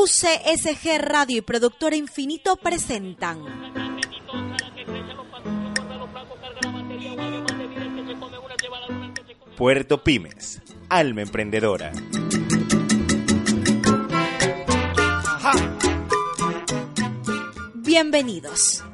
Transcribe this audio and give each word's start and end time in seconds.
UCSG 0.00 0.98
Radio 1.00 1.38
y 1.38 1.40
Productora 1.40 1.96
Infinito 1.96 2.54
presentan. 2.54 3.40
Puerto 9.56 10.04
Pymes, 10.04 10.62
alma 10.88 11.22
emprendedora. 11.22 11.90
Bienvenidos. 17.74 18.84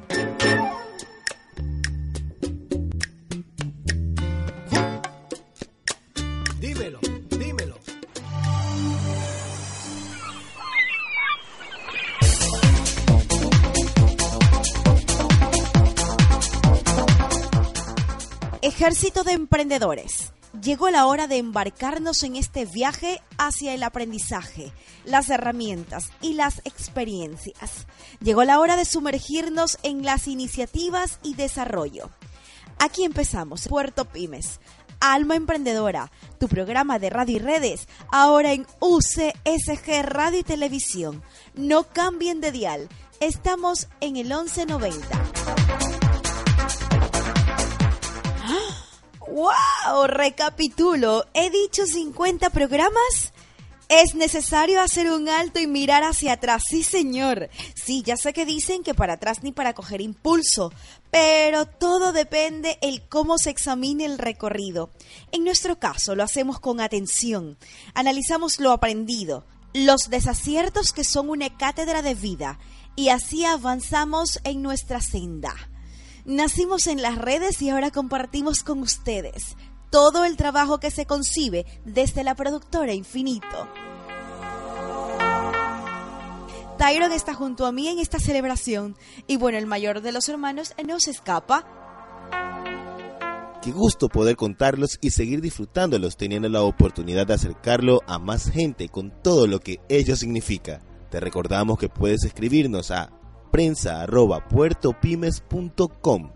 Ejército 18.85 19.23
de 19.23 19.31
Emprendedores. 19.31 20.31
Llegó 20.61 20.91
la 20.91 21.07
hora 21.07 21.25
de 21.25 21.37
embarcarnos 21.37 22.21
en 22.21 22.35
este 22.35 22.65
viaje 22.65 23.19
hacia 23.39 23.73
el 23.73 23.81
aprendizaje, 23.81 24.71
las 25.05 25.31
herramientas 25.31 26.11
y 26.21 26.33
las 26.33 26.59
experiencias. 26.65 27.87
Llegó 28.21 28.43
la 28.43 28.59
hora 28.59 28.75
de 28.75 28.85
sumergirnos 28.85 29.79
en 29.81 30.05
las 30.05 30.27
iniciativas 30.27 31.19
y 31.23 31.33
desarrollo. 31.33 32.11
Aquí 32.77 33.05
empezamos, 33.05 33.67
Puerto 33.67 34.05
Pymes, 34.05 34.59
Alma 34.99 35.35
Emprendedora, 35.35 36.11
tu 36.39 36.47
programa 36.47 36.99
de 36.99 37.09
radio 37.09 37.37
y 37.37 37.39
redes, 37.39 37.87
ahora 38.11 38.53
en 38.53 38.67
UCSG 38.81 40.03
Radio 40.03 40.41
y 40.41 40.43
Televisión. 40.43 41.23
No 41.55 41.85
cambien 41.85 42.39
de 42.39 42.51
dial, 42.51 42.87
estamos 43.19 43.87
en 43.99 44.17
el 44.17 44.27
1190. 44.27 45.84
¡Wow! 49.35 50.07
Recapitulo. 50.07 51.25
¿He 51.33 51.49
dicho 51.49 51.85
50 51.85 52.51
programas? 52.51 53.33
Es 53.89 54.15
necesario 54.15 54.79
hacer 54.79 55.11
un 55.11 55.27
alto 55.27 55.59
y 55.59 55.67
mirar 55.67 56.03
hacia 56.03 56.31
atrás. 56.31 56.63
Sí, 56.69 56.83
señor. 56.83 57.49
Sí, 57.75 58.01
ya 58.01 58.15
sé 58.15 58.31
que 58.31 58.45
dicen 58.45 58.81
que 58.81 58.93
para 58.93 59.15
atrás 59.15 59.43
ni 59.43 59.51
para 59.51 59.73
coger 59.73 59.99
impulso, 59.99 60.71
pero 61.11 61.65
todo 61.65 62.13
depende 62.13 62.79
el 62.81 63.01
cómo 63.09 63.37
se 63.37 63.49
examine 63.49 64.05
el 64.05 64.19
recorrido. 64.19 64.89
En 65.33 65.43
nuestro 65.43 65.79
caso 65.79 66.15
lo 66.15 66.23
hacemos 66.23 66.61
con 66.61 66.79
atención. 66.79 67.57
Analizamos 67.93 68.61
lo 68.61 68.71
aprendido, 68.71 69.43
los 69.73 70.09
desaciertos 70.09 70.93
que 70.93 71.03
son 71.03 71.29
una 71.29 71.57
cátedra 71.57 72.01
de 72.01 72.15
vida 72.15 72.57
y 72.95 73.09
así 73.09 73.43
avanzamos 73.43 74.39
en 74.45 74.61
nuestra 74.61 75.01
senda. 75.01 75.53
Nacimos 76.25 76.87
en 76.87 77.03
las 77.03 77.19
redes 77.19 77.61
y 77.61 77.69
ahora 77.69 77.91
compartimos 77.91 78.63
con 78.63 78.79
ustedes 78.79 79.55
todo 79.91 80.25
el 80.25 80.35
trabajo 80.37 80.79
que 80.79 80.89
se 80.89 81.05
concibe 81.05 81.65
desde 81.85 82.23
la 82.23 82.33
productora 82.33 82.93
Infinito. 82.93 83.69
Tyron 86.79 87.11
está 87.11 87.33
junto 87.33 87.67
a 87.67 87.71
mí 87.71 87.87
en 87.87 87.99
esta 87.99 88.19
celebración 88.19 88.97
y 89.27 89.37
bueno, 89.37 89.59
el 89.59 89.67
mayor 89.67 90.01
de 90.01 90.11
los 90.11 90.27
hermanos 90.27 90.73
no 90.85 90.99
se 90.99 91.11
escapa. 91.11 91.63
Qué 93.61 93.71
gusto 93.71 94.09
poder 94.09 94.35
contarlos 94.35 94.97
y 95.01 95.11
seguir 95.11 95.41
disfrutándolos 95.41 96.17
teniendo 96.17 96.49
la 96.49 96.63
oportunidad 96.63 97.27
de 97.27 97.35
acercarlo 97.35 98.01
a 98.07 98.19
más 98.19 98.49
gente 98.49 98.89
con 98.89 99.11
todo 99.21 99.47
lo 99.47 99.59
que 99.59 99.79
ello 99.89 100.15
significa. 100.15 100.81
Te 101.09 101.19
recordamos 101.19 101.77
que 101.77 101.87
puedes 101.87 102.25
escribirnos 102.25 102.91
a 102.91 103.11
prensa.puertopymes.com 103.55 106.31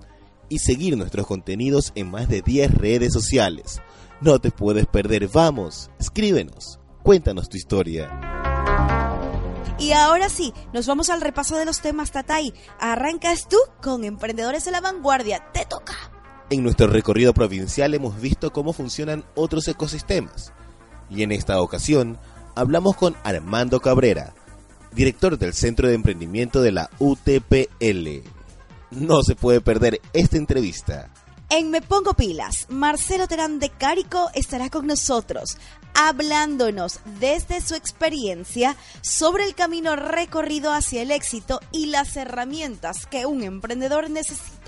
y 0.47 0.59
seguir 0.59 0.95
nuestros 0.95 1.27
contenidos 1.27 1.91
en 1.95 2.09
más 2.09 2.29
de 2.29 2.41
10 2.41 2.75
redes 2.75 3.11
sociales. 3.11 3.81
No 4.21 4.39
te 4.39 4.51
puedes 4.51 4.87
perder, 4.87 5.27
vamos, 5.27 5.91
escríbenos, 5.99 6.79
cuéntanos 7.03 7.49
tu 7.49 7.57
historia. 7.57 8.09
Y 9.77 9.91
ahora 9.91 10.29
sí, 10.29 10.53
nos 10.71 10.87
vamos 10.87 11.09
al 11.09 11.19
repaso 11.19 11.57
de 11.57 11.65
los 11.65 11.81
temas, 11.81 12.13
Tatay. 12.13 12.53
Arrancas 12.79 13.49
tú 13.49 13.57
con 13.81 14.05
Emprendedores 14.05 14.63
de 14.63 14.71
la 14.71 14.79
Vanguardia. 14.79 15.43
Te 15.53 15.65
toca. 15.65 15.95
En 16.49 16.63
nuestro 16.63 16.87
recorrido 16.87 17.33
provincial 17.33 17.93
hemos 17.95 18.21
visto 18.21 18.53
cómo 18.53 18.71
funcionan 18.71 19.25
otros 19.35 19.67
ecosistemas. 19.67 20.53
Y 21.09 21.23
en 21.23 21.33
esta 21.33 21.61
ocasión 21.61 22.17
hablamos 22.55 22.95
con 22.95 23.17
Armando 23.25 23.81
Cabrera, 23.81 24.33
director 24.93 25.37
del 25.37 25.53
Centro 25.53 25.87
de 25.87 25.95
Emprendimiento 25.95 26.61
de 26.61 26.71
la 26.71 26.89
UTPL. 26.99 28.23
No 28.91 29.21
se 29.23 29.35
puede 29.35 29.61
perder 29.61 30.01
esta 30.13 30.37
entrevista. 30.37 31.09
En 31.51 31.71
Me 31.71 31.81
Pongo 31.81 32.13
Pilas, 32.13 32.67
Marcelo 32.69 33.27
Terán 33.27 33.59
de 33.59 33.69
Cárico 33.69 34.29
estará 34.35 34.69
con 34.69 34.85
nosotros, 34.85 35.57
hablándonos 35.95 36.99
desde 37.19 37.59
su 37.61 37.73
experiencia 37.73 38.75
sobre 39.01 39.45
el 39.45 39.55
camino 39.55 39.95
recorrido 39.95 40.71
hacia 40.71 41.01
el 41.01 41.09
éxito 41.09 41.59
y 41.71 41.87
las 41.87 42.15
herramientas 42.17 43.07
que 43.07 43.25
un 43.25 43.41
emprendedor 43.41 44.11
necesita. 44.11 44.59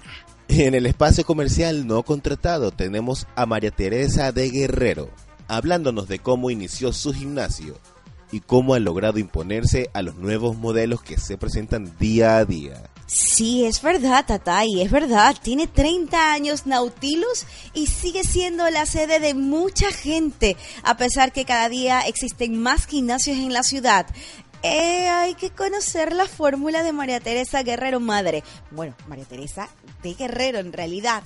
En 0.48 0.74
el 0.74 0.88
espacio 0.88 1.24
comercial 1.24 1.86
no 1.86 2.02
contratado 2.04 2.72
tenemos 2.72 3.28
a 3.36 3.46
María 3.46 3.72
Teresa 3.72 4.32
de 4.32 4.50
Guerrero, 4.50 5.12
hablándonos 5.48 6.08
de 6.08 6.18
cómo 6.18 6.50
inició 6.50 6.94
su 6.94 7.14
gimnasio 7.14 7.80
y 8.32 8.40
cómo 8.40 8.74
ha 8.74 8.80
logrado 8.80 9.20
imponerse 9.20 9.90
a 9.94 10.02
los 10.02 10.16
nuevos 10.16 10.58
modelos 10.58 11.02
que 11.02 11.18
se 11.18 11.38
presentan 11.38 11.98
día 12.00 12.38
a 12.38 12.46
día. 12.46 12.92
Sí, 13.08 13.66
es 13.66 13.82
verdad, 13.82 14.26
Tatay, 14.26 14.82
es 14.82 14.90
verdad. 14.90 15.36
Tiene 15.42 15.68
30 15.68 16.32
años 16.32 16.66
Nautilus 16.66 17.46
y 17.74 17.88
sigue 17.88 18.24
siendo 18.24 18.70
la 18.70 18.86
sede 18.86 19.20
de 19.20 19.34
mucha 19.34 19.92
gente, 19.92 20.56
a 20.84 20.96
pesar 20.96 21.34
que 21.34 21.44
cada 21.44 21.68
día 21.68 22.02
existen 22.02 22.58
más 22.58 22.88
gimnasios 22.88 23.38
en 23.38 23.52
la 23.52 23.64
ciudad. 23.64 24.06
Eh, 24.64 25.10
hay 25.10 25.34
que 25.34 25.50
conocer 25.50 26.14
la 26.14 26.28
fórmula 26.28 26.84
de 26.84 26.94
María 26.94 27.20
Teresa 27.20 27.64
Guerrero 27.64 28.00
Madre. 28.00 28.44
Bueno, 28.70 28.96
María 29.08 29.26
Teresa 29.26 29.68
de 30.04 30.14
Guerrero 30.14 30.60
en 30.60 30.72
realidad. 30.72 31.24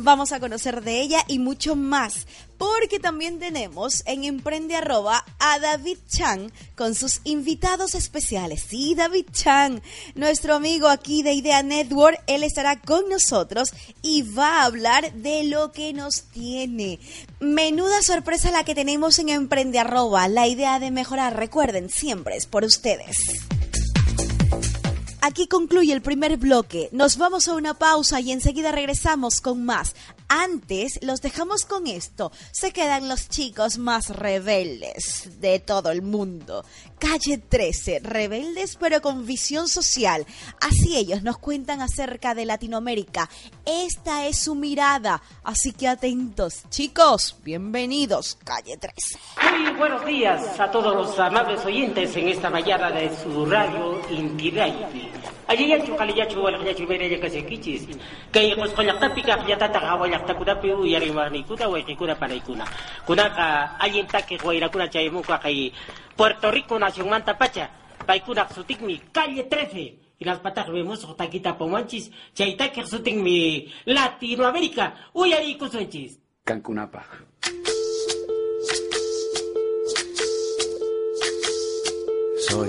Vamos 0.00 0.30
a 0.30 0.38
conocer 0.38 0.82
de 0.82 1.00
ella 1.00 1.24
y 1.26 1.40
mucho 1.40 1.74
más, 1.74 2.28
porque 2.56 3.00
también 3.00 3.40
tenemos 3.40 4.04
en 4.06 4.22
Emprende 4.22 4.76
Arroba 4.76 5.24
a 5.40 5.58
David 5.58 5.98
Chang 6.08 6.52
con 6.76 6.94
sus 6.94 7.20
invitados 7.24 7.96
especiales. 7.96 8.62
Sí, 8.62 8.94
David 8.94 9.26
Chang, 9.32 9.80
nuestro 10.14 10.54
amigo 10.54 10.86
aquí 10.86 11.24
de 11.24 11.32
Idea 11.32 11.64
Network, 11.64 12.22
él 12.28 12.44
estará 12.44 12.80
con 12.80 13.08
nosotros 13.08 13.72
y 14.00 14.22
va 14.22 14.60
a 14.60 14.66
hablar 14.66 15.12
de 15.14 15.42
lo 15.42 15.72
que 15.72 15.92
nos 15.92 16.22
tiene. 16.22 17.00
Menuda 17.40 18.00
sorpresa 18.02 18.52
la 18.52 18.62
que 18.62 18.76
tenemos 18.76 19.18
en 19.18 19.30
Emprende 19.30 19.80
Arroba, 19.80 20.28
la 20.28 20.46
idea 20.46 20.78
de 20.78 20.92
mejorar, 20.92 21.36
recuerden, 21.36 21.90
siempre 21.90 22.36
es 22.36 22.46
por 22.46 22.62
ustedes. 22.62 23.16
Aquí 25.28 25.46
concluye 25.46 25.92
el 25.92 26.00
primer 26.00 26.38
bloque. 26.38 26.88
Nos 26.90 27.18
vamos 27.18 27.48
a 27.48 27.54
una 27.54 27.74
pausa 27.74 28.18
y 28.18 28.32
enseguida 28.32 28.72
regresamos 28.72 29.42
con 29.42 29.62
más. 29.62 29.94
Antes 30.26 30.98
los 31.02 31.20
dejamos 31.20 31.66
con 31.66 31.86
esto. 31.86 32.32
Se 32.50 32.72
quedan 32.72 33.10
los 33.10 33.28
chicos 33.28 33.76
más 33.76 34.08
rebeldes 34.08 35.38
de 35.38 35.58
todo 35.58 35.90
el 35.90 36.00
mundo. 36.00 36.64
Calle 36.98 37.36
13, 37.38 38.00
rebeldes 38.02 38.76
pero 38.76 39.02
con 39.02 39.26
visión 39.26 39.68
social. 39.68 40.26
Así 40.62 40.96
ellos 40.96 41.22
nos 41.22 41.36
cuentan 41.36 41.82
acerca 41.82 42.34
de 42.34 42.46
Latinoamérica. 42.46 43.28
Esta 43.66 44.26
es 44.26 44.38
su 44.38 44.54
mirada. 44.54 45.22
Así 45.44 45.72
que 45.72 45.88
atentos, 45.88 46.62
chicos. 46.70 47.36
Bienvenidos, 47.44 48.38
Calle 48.44 48.78
13. 48.78 49.18
Muy 49.58 49.72
buenos 49.76 50.06
días 50.06 50.58
a 50.58 50.70
todos 50.70 50.94
los 50.94 51.18
amables 51.18 51.64
oyentes 51.66 52.16
en 52.16 52.28
esta 52.28 52.48
mañana 52.48 52.90
de 52.90 53.10
su 53.22 53.44
radio. 53.44 54.00
Allí 55.48 55.68
ya 55.70 55.80
chukali 55.80 56.12
ya 56.12 56.26
chuwal 56.28 56.60
ya 56.66 56.74
chumere 56.74 57.08
ya 57.08 57.18
kase 57.18 57.40
kichis. 57.42 57.88
Kay 58.30 58.54
kos 58.54 58.72
kolak 58.76 59.00
pika 59.16 59.40
ya 59.48 59.56
tata 59.56 59.80
kawa 59.80 60.04
ya 60.08 60.20
takuda 60.20 60.54
piu 60.60 60.84
ya 60.84 61.00
rimani 61.00 61.42
kuda 61.44 61.68
wa 61.68 61.80
kikuda 61.80 62.14
para 62.14 62.34
ikuna. 62.34 62.64
Kuna 63.06 63.30
ka 63.32 63.76
ayin 63.80 64.06
take 64.06 64.36
wa 64.44 64.52
ira 64.54 64.68
kuna 64.68 64.88
chay 64.88 65.08
muka 65.08 65.38
kay 65.40 65.72
Puerto 66.16 66.50
Rico 66.50 66.78
nación 66.78 67.08
manta 67.08 67.32
pacha. 67.32 67.70
Paikuna 68.06 68.44
sutik 68.52 68.80
mi 68.84 69.00
calle 69.12 69.44
13. 69.44 69.98
Y 70.20 70.24
las 70.24 70.38
patas 70.40 70.68
vemos 70.68 71.04
o 71.04 71.14
taquita 71.14 71.56
pomanchis. 71.56 72.10
Chaita 72.34 72.68
que 72.70 72.84
sutik 72.84 73.16
mi 73.16 73.72
Latinoamérica. 73.86 75.10
Uy 75.14 75.32
ari 75.32 75.56
kusunchis. 75.56 76.18
Cancunapa. 76.44 77.04
Soy, 82.48 82.68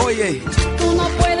Oye, 0.03 0.41
Tú 0.77 0.95
no 0.95 1.07
puedes 1.19 1.40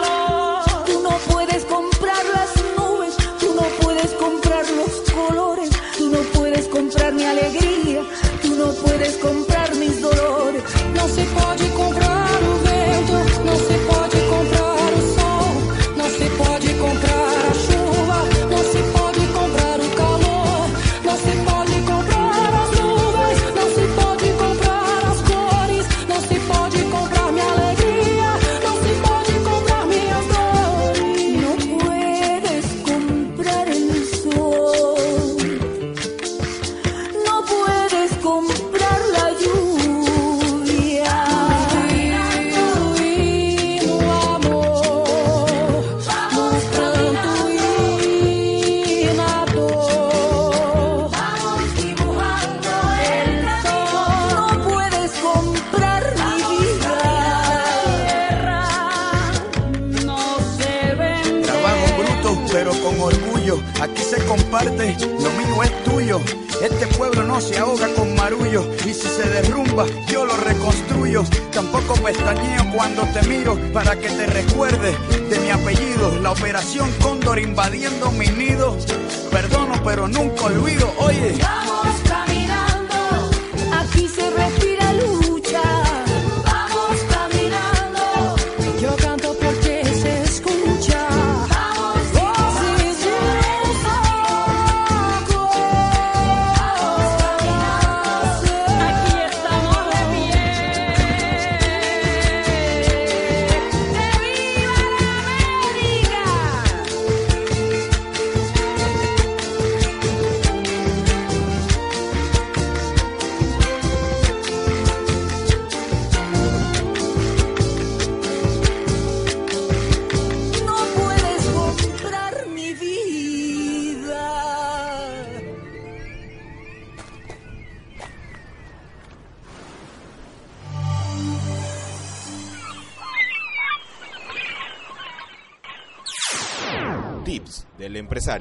De 138.31 138.37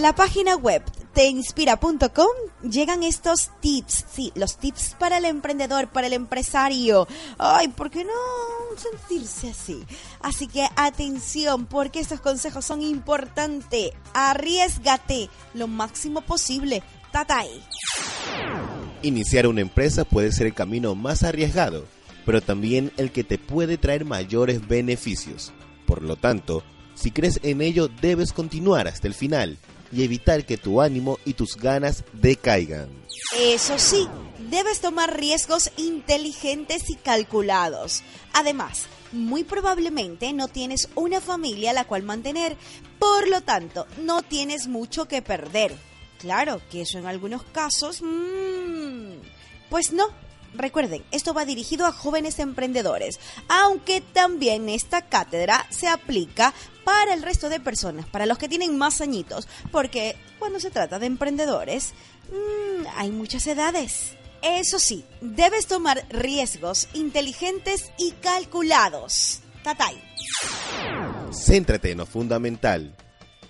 la 0.00 0.14
página 0.14 0.56
web 0.56 0.82
teinspira.com 1.12 2.26
llegan 2.62 3.02
estos 3.02 3.50
tips, 3.60 4.06
sí, 4.10 4.32
los 4.34 4.56
tips 4.56 4.96
para 4.98 5.18
el 5.18 5.26
emprendedor, 5.26 5.88
para 5.88 6.06
el 6.06 6.12
empresario. 6.12 7.06
Ay, 7.38 7.68
¿por 7.68 7.90
qué 7.90 8.04
no 8.04 8.12
sentirse 8.76 9.50
así? 9.50 9.84
Así 10.20 10.46
que 10.46 10.66
atención, 10.76 11.66
porque 11.66 12.00
estos 12.00 12.20
consejos 12.20 12.64
son 12.64 12.82
importantes. 12.82 13.92
Arriesgate 14.12 15.28
lo 15.54 15.68
máximo 15.68 16.20
posible 16.20 16.82
Tatay. 17.12 17.48
Iniciar 19.02 19.46
una 19.46 19.60
empresa 19.60 20.04
puede 20.04 20.32
ser 20.32 20.46
el 20.46 20.54
camino 20.54 20.94
más 20.94 21.22
arriesgado, 21.22 21.86
pero 22.24 22.40
también 22.40 22.92
el 22.96 23.12
que 23.12 23.24
te 23.24 23.38
puede 23.38 23.78
traer 23.78 24.04
mayores 24.04 24.66
beneficios. 24.66 25.52
Por 25.86 26.02
lo 26.02 26.16
tanto, 26.16 26.64
si 26.94 27.10
crees 27.10 27.38
en 27.42 27.60
ello, 27.60 27.88
debes 27.88 28.32
continuar 28.32 28.88
hasta 28.88 29.06
el 29.06 29.14
final 29.14 29.58
y 29.92 30.02
evitar 30.02 30.44
que 30.44 30.56
tu 30.56 30.80
ánimo 30.80 31.18
y 31.24 31.34
tus 31.34 31.56
ganas 31.56 32.04
decaigan. 32.12 32.88
Eso 33.38 33.78
sí, 33.78 34.08
debes 34.50 34.80
tomar 34.80 35.16
riesgos 35.16 35.70
inteligentes 35.76 36.90
y 36.90 36.96
calculados. 36.96 38.02
Además, 38.32 38.86
muy 39.12 39.44
probablemente 39.44 40.32
no 40.32 40.48
tienes 40.48 40.88
una 40.94 41.20
familia 41.20 41.70
a 41.70 41.74
la 41.74 41.84
cual 41.84 42.02
mantener, 42.02 42.56
por 42.98 43.28
lo 43.28 43.40
tanto, 43.42 43.86
no 44.02 44.22
tienes 44.22 44.66
mucho 44.66 45.06
que 45.06 45.22
perder. 45.22 45.76
Claro 46.18 46.60
que 46.70 46.82
eso 46.82 46.98
en 46.98 47.06
algunos 47.06 47.42
casos... 47.44 48.02
Mmm, 48.02 49.14
pues 49.68 49.92
no, 49.92 50.06
Recuerden, 50.56 51.04
esto 51.10 51.34
va 51.34 51.44
dirigido 51.44 51.86
a 51.86 51.92
jóvenes 51.92 52.38
emprendedores, 52.38 53.20
aunque 53.48 54.00
también 54.00 54.68
esta 54.68 55.02
cátedra 55.02 55.66
se 55.70 55.86
aplica 55.86 56.54
para 56.84 57.14
el 57.14 57.22
resto 57.22 57.48
de 57.48 57.60
personas, 57.60 58.06
para 58.06 58.26
los 58.26 58.38
que 58.38 58.48
tienen 58.48 58.78
más 58.78 59.00
añitos, 59.00 59.48
porque 59.70 60.16
cuando 60.38 60.60
se 60.60 60.70
trata 60.70 60.98
de 60.98 61.06
emprendedores, 61.06 61.92
mmm, 62.30 62.86
hay 62.96 63.10
muchas 63.10 63.46
edades. 63.46 64.14
Eso 64.42 64.78
sí, 64.78 65.04
debes 65.20 65.66
tomar 65.66 66.06
riesgos 66.08 66.88
inteligentes 66.94 67.90
y 67.98 68.12
calculados. 68.12 69.40
Tatay. 69.62 70.00
Céntrate 71.32 71.90
en 71.90 71.98
lo 71.98 72.06
fundamental. 72.06 72.94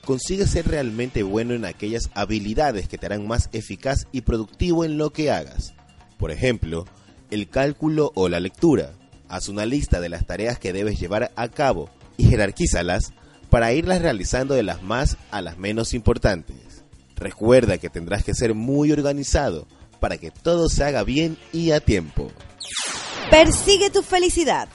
Consigue 0.07 0.47
ser 0.47 0.69
realmente 0.69 1.25
bueno 1.25 1.53
en 1.53 1.65
aquellas 1.65 2.11
habilidades 2.15 2.87
que 2.87 2.97
te 2.97 3.07
harán 3.07 3.27
más 3.27 3.51
eficaz 3.53 4.07
y 4.13 4.21
productivo 4.21 4.85
en 4.85 4.99
lo 4.99 5.11
que 5.11 5.33
hagas. 5.33 5.75
Por 6.17 6.31
ejemplo, 6.31 6.85
el 7.33 7.49
cálculo 7.49 8.13
o 8.15 8.29
la 8.29 8.39
lectura. 8.39 8.93
Haz 9.29 9.49
una 9.49 9.67
lista 9.67 10.01
de 10.01 10.09
las 10.09 10.25
tareas 10.25 10.61
que 10.61 10.73
debes 10.73 11.01
llevar 11.01 11.33
a 11.35 11.49
cabo 11.49 11.91
y 12.17 12.29
jerarquízalas 12.29 13.15
para 13.51 13.73
irlas 13.73 14.01
realizando 14.01 14.55
de 14.55 14.63
las 14.63 14.81
más 14.81 15.17
a 15.33 15.43
las 15.43 15.59
menos 15.59 15.93
importantes. 15.93 16.85
Recuerda 17.17 17.79
que 17.79 17.91
tendrás 17.91 18.23
que 18.23 18.35
ser 18.35 18.55
muy 18.55 18.93
organizado 18.93 19.67
para 19.99 20.19
que 20.19 20.31
todo 20.31 20.69
se 20.69 20.85
haga 20.85 21.03
bien 21.03 21.37
y 21.53 21.73
a 21.73 21.81
tiempo. 21.81 22.31
Persigue 23.29 23.91
tu 23.91 24.03
felicidad. 24.03 24.69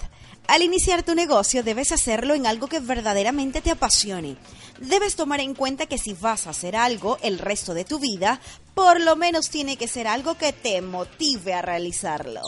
Al 0.48 0.62
iniciar 0.62 1.04
tu 1.04 1.16
negocio 1.16 1.64
debes 1.64 1.92
hacerlo 1.92 2.34
en 2.34 2.46
algo 2.46 2.68
que 2.68 2.80
verdaderamente 2.80 3.62
te 3.62 3.72
apasione. 3.72 4.36
Debes 4.80 5.16
tomar 5.16 5.40
en 5.40 5.54
cuenta 5.54 5.86
que 5.86 5.98
si 5.98 6.14
vas 6.14 6.48
a 6.48 6.50
hacer 6.50 6.76
algo 6.76 7.18
el 7.22 7.40
resto 7.40 7.74
de 7.74 7.86
tu 7.86 8.00
vida, 8.00 8.42
por 8.74 9.00
lo 9.00 9.16
menos 9.16 9.50
tiene 9.50 9.78
que 9.78 9.88
ser 9.88 10.08
algo 10.08 10.36
que 10.36 10.54
te 10.54 10.82
motive 10.82 11.54
a 11.54 11.62
realizarlo. 11.62 12.42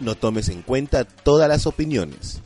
No 0.00 0.14
tomes 0.14 0.48
en 0.48 0.62
cuenta 0.62 1.04
todas 1.04 1.48
las 1.48 1.66
opiniones. 1.66 2.40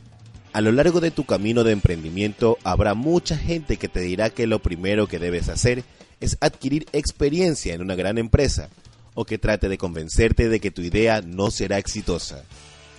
A 0.53 0.61
lo 0.61 0.71
largo 0.71 1.01
de 1.01 1.11
tu 1.11 1.25
camino 1.25 1.65
de 1.65 1.73
emprendimiento 1.73 2.57
habrá 2.63 2.93
mucha 2.93 3.37
gente 3.37 3.77
que 3.77 3.89
te 3.89 3.99
dirá 3.99 4.29
que 4.29 4.47
lo 4.47 4.59
primero 4.59 5.07
que 5.07 5.19
debes 5.19 5.49
hacer 5.49 5.83
es 6.21 6.37
adquirir 6.39 6.85
experiencia 6.93 7.73
en 7.73 7.81
una 7.81 7.95
gran 7.95 8.17
empresa 8.17 8.69
o 9.15 9.25
que 9.25 9.37
trate 9.37 9.67
de 9.67 9.77
convencerte 9.77 10.47
de 10.47 10.59
que 10.59 10.71
tu 10.71 10.81
idea 10.81 11.21
no 11.21 11.51
será 11.51 11.77
exitosa. 11.77 12.43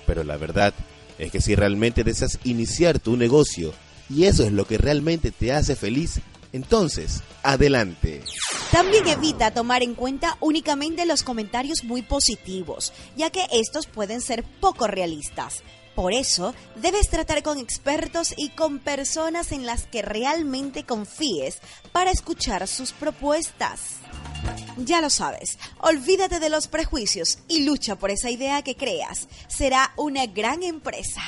Pero 0.06 0.22
la 0.22 0.36
verdad 0.36 0.74
es 1.18 1.30
que 1.30 1.40
si 1.40 1.54
realmente 1.54 2.04
deseas 2.04 2.38
iniciar 2.44 2.98
tu 2.98 3.16
negocio 3.16 3.72
y 4.08 4.24
eso 4.24 4.44
es 4.44 4.52
lo 4.52 4.66
que 4.66 4.78
realmente 4.78 5.30
te 5.30 5.52
hace 5.52 5.74
feliz, 5.76 6.20
entonces, 6.52 7.22
adelante. 7.42 8.22
También 8.70 9.06
evita 9.08 9.52
tomar 9.52 9.82
en 9.82 9.94
cuenta 9.94 10.36
únicamente 10.40 11.06
los 11.06 11.22
comentarios 11.22 11.84
muy 11.84 12.02
positivos, 12.02 12.92
ya 13.16 13.30
que 13.30 13.46
estos 13.52 13.86
pueden 13.86 14.20
ser 14.20 14.44
poco 14.60 14.86
realistas. 14.86 15.62
Por 15.96 16.12
eso, 16.12 16.54
debes 16.74 17.08
tratar 17.08 17.42
con 17.42 17.58
expertos 17.58 18.34
y 18.36 18.50
con 18.50 18.80
personas 18.80 19.50
en 19.50 19.64
las 19.64 19.86
que 19.86 20.02
realmente 20.02 20.84
confíes 20.84 21.58
para 21.90 22.10
escuchar 22.10 22.68
sus 22.68 22.92
propuestas. 22.92 23.96
Ya 24.76 25.00
lo 25.00 25.08
sabes, 25.08 25.58
olvídate 25.78 26.38
de 26.38 26.50
los 26.50 26.68
prejuicios 26.68 27.38
y 27.48 27.64
lucha 27.64 27.96
por 27.96 28.10
esa 28.10 28.28
idea 28.28 28.60
que 28.60 28.76
creas. 28.76 29.26
Será 29.48 29.94
una 29.96 30.26
gran 30.26 30.62
empresa. 30.62 31.22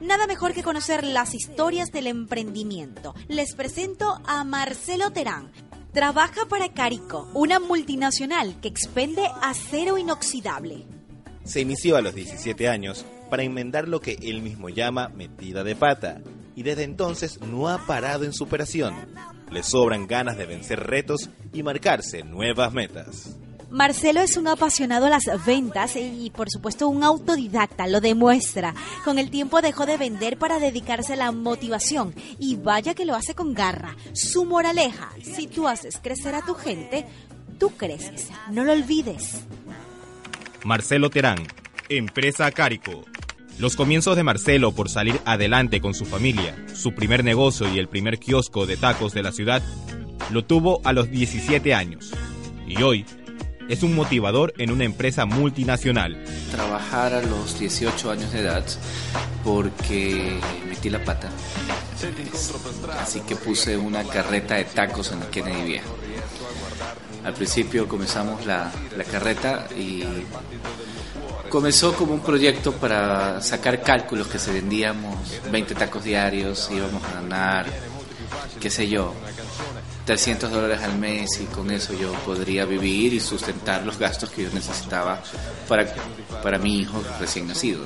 Nada 0.00 0.26
mejor 0.26 0.52
que 0.52 0.64
conocer 0.64 1.04
las 1.04 1.34
historias 1.34 1.92
del 1.92 2.08
emprendimiento. 2.08 3.14
Les 3.28 3.54
presento 3.54 4.20
a 4.26 4.42
Marcelo 4.42 5.12
Terán. 5.12 5.52
Trabaja 5.92 6.46
para 6.46 6.72
Carico, 6.72 7.30
una 7.34 7.60
multinacional 7.60 8.60
que 8.60 8.66
expende 8.66 9.30
acero 9.42 9.96
inoxidable. 9.96 11.01
Se 11.44 11.60
inició 11.60 11.96
a 11.96 12.02
los 12.02 12.14
17 12.14 12.68
años 12.68 13.04
para 13.30 13.42
enmendar 13.42 13.88
lo 13.88 14.00
que 14.00 14.18
él 14.22 14.42
mismo 14.42 14.68
llama 14.68 15.08
metida 15.08 15.64
de 15.64 15.74
pata 15.74 16.20
y 16.54 16.62
desde 16.62 16.84
entonces 16.84 17.40
no 17.40 17.68
ha 17.68 17.86
parado 17.86 18.24
en 18.24 18.32
superación. 18.32 18.94
Le 19.50 19.62
sobran 19.62 20.06
ganas 20.06 20.36
de 20.36 20.46
vencer 20.46 20.80
retos 20.80 21.30
y 21.52 21.62
marcarse 21.62 22.22
nuevas 22.22 22.72
metas. 22.72 23.36
Marcelo 23.72 24.20
es 24.20 24.36
un 24.36 24.48
apasionado 24.48 25.06
a 25.06 25.10
las 25.10 25.24
ventas 25.46 25.96
y 25.96 26.30
por 26.34 26.50
supuesto 26.50 26.88
un 26.88 27.02
autodidacta, 27.02 27.86
lo 27.86 28.02
demuestra. 28.02 28.74
Con 29.02 29.18
el 29.18 29.30
tiempo 29.30 29.62
dejó 29.62 29.86
de 29.86 29.96
vender 29.96 30.36
para 30.36 30.58
dedicarse 30.58 31.14
a 31.14 31.16
la 31.16 31.32
motivación 31.32 32.14
y 32.38 32.56
vaya 32.56 32.94
que 32.94 33.06
lo 33.06 33.14
hace 33.14 33.34
con 33.34 33.54
garra. 33.54 33.96
Su 34.12 34.44
moraleja, 34.44 35.10
si 35.22 35.46
tú 35.46 35.68
haces 35.68 35.98
crecer 36.02 36.34
a 36.34 36.44
tu 36.44 36.52
gente, 36.52 37.06
tú 37.58 37.70
creces, 37.70 38.28
no 38.50 38.62
lo 38.62 38.72
olvides. 38.72 39.40
Marcelo 40.64 41.10
Terán, 41.10 41.38
Empresa 41.88 42.50
Carico. 42.52 43.04
Los 43.58 43.74
comienzos 43.74 44.16
de 44.16 44.22
Marcelo 44.22 44.72
por 44.72 44.88
salir 44.88 45.20
adelante 45.24 45.80
con 45.80 45.92
su 45.92 46.04
familia, 46.04 46.54
su 46.72 46.94
primer 46.94 47.24
negocio 47.24 47.72
y 47.72 47.78
el 47.78 47.88
primer 47.88 48.18
kiosco 48.18 48.64
de 48.64 48.76
tacos 48.76 49.12
de 49.12 49.22
la 49.22 49.32
ciudad, 49.32 49.62
lo 50.30 50.44
tuvo 50.44 50.80
a 50.84 50.92
los 50.92 51.10
17 51.10 51.74
años. 51.74 52.12
Y 52.66 52.80
hoy 52.82 53.04
es 53.68 53.82
un 53.82 53.94
motivador 53.94 54.54
en 54.58 54.70
una 54.70 54.84
empresa 54.84 55.26
multinacional. 55.26 56.22
Trabajar 56.52 57.12
a 57.12 57.22
los 57.22 57.58
18 57.58 58.10
años 58.12 58.32
de 58.32 58.40
edad 58.40 58.64
porque 59.44 60.38
metí 60.68 60.90
la 60.90 61.04
pata. 61.04 61.28
Así 63.00 63.20
que 63.20 63.34
puse 63.34 63.76
una 63.76 64.04
carreta 64.04 64.54
de 64.54 64.64
tacos 64.64 65.10
en 65.12 65.22
el 65.22 65.28
Kennedy 65.28 65.62
Viejo. 65.62 66.01
Al 67.24 67.34
principio 67.34 67.86
comenzamos 67.86 68.44
la, 68.46 68.70
carreta 69.10 69.68
y 69.76 70.02
comenzó 71.48 71.94
como 71.94 72.14
un 72.14 72.20
proyecto 72.20 72.72
para 72.72 73.40
sacar 73.40 73.82
cálculos 73.82 74.26
que 74.26 74.38
se 74.38 74.52
vendíamos 74.52 75.16
20 75.50 75.74
tacos 75.74 76.02
diarios, 76.02 76.68
íbamos 76.72 77.02
a 77.04 77.20
ganar, 77.20 77.66
qué 78.60 78.70
sé 78.70 78.88
yo, 78.88 79.14
300 80.04 80.50
dólares 80.50 80.82
al 80.82 80.98
mes 80.98 81.40
y 81.40 81.44
con 81.44 81.70
eso 81.70 81.92
yo 81.94 82.12
podría 82.24 82.64
vivir 82.64 83.12
y 83.14 83.20
sustentar 83.20 83.84
los 83.84 83.98
gastos 83.98 84.30
que 84.30 84.42
yo 84.44 84.50
necesitaba 84.52 85.22
para, 85.68 85.86
para 86.42 86.58
mi 86.58 86.80
hijo 86.80 87.02
recién 87.20 87.46
nacido. 87.46 87.84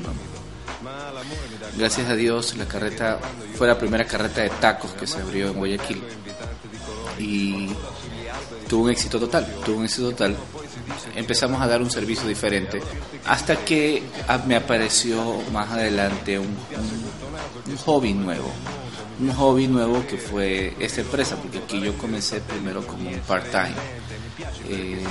Gracias 1.77 2.09
a 2.09 2.15
Dios 2.15 2.57
la 2.57 2.67
carreta 2.67 3.19
fue 3.57 3.67
la 3.67 3.79
primera 3.79 4.07
carreta 4.07 4.41
de 4.43 4.51
tacos 4.51 4.93
que 4.93 5.07
se 5.07 5.21
abrió 5.21 5.49
en 5.49 5.55
Guayaquil 5.55 6.03
y 7.19 7.69
tuvo 8.69 8.85
un 8.85 8.91
éxito 8.91 9.19
total, 9.19 9.47
tuvo 9.65 9.79
un 9.79 9.85
éxito 9.85 10.11
total. 10.11 10.37
Empezamos 11.15 11.61
a 11.61 11.67
dar 11.67 11.81
un 11.83 11.91
servicio 11.91 12.27
diferente 12.29 12.81
hasta 13.27 13.57
que 13.57 14.03
me 14.47 14.57
apareció 14.57 15.41
más 15.53 15.71
adelante 15.71 16.39
un 16.39 16.57
hobby 17.85 18.15
nuevo 18.15 18.51
un 19.19 19.33
hobby 19.33 19.67
nuevo 19.67 20.07
que 20.07 20.19
fue 20.19 20.75
esta 20.79 21.01
empresa, 21.01 21.37
porque 21.37 21.59
aquí 21.59 21.81
yo 21.81 21.97
comencé 21.97 22.41
primero 22.41 22.87
como 22.87 23.09
un 23.09 23.19
part-time. 23.21 23.75
Eh, 24.69 25.03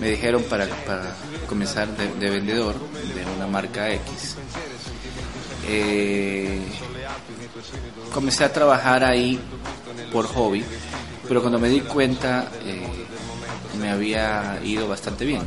me 0.00 0.10
dijeron 0.10 0.42
para, 0.44 0.66
para 0.66 1.14
comenzar 1.48 1.88
de, 1.96 2.30
vendedor 2.30 2.74
de 2.74 3.24
una 3.36 3.46
marca 3.46 3.90
X. 3.92 4.36
Eh, 5.68 6.60
comencé 8.12 8.44
a 8.44 8.52
trabajar 8.52 9.04
ahí 9.04 9.38
por 10.12 10.26
hobby, 10.26 10.64
pero 11.28 11.40
cuando 11.40 11.58
me 11.58 11.68
di 11.68 11.80
cuenta 11.80 12.50
eh, 12.64 12.83
me 13.74 13.90
había 13.90 14.60
ido 14.64 14.88
bastante 14.88 15.24
bien. 15.24 15.42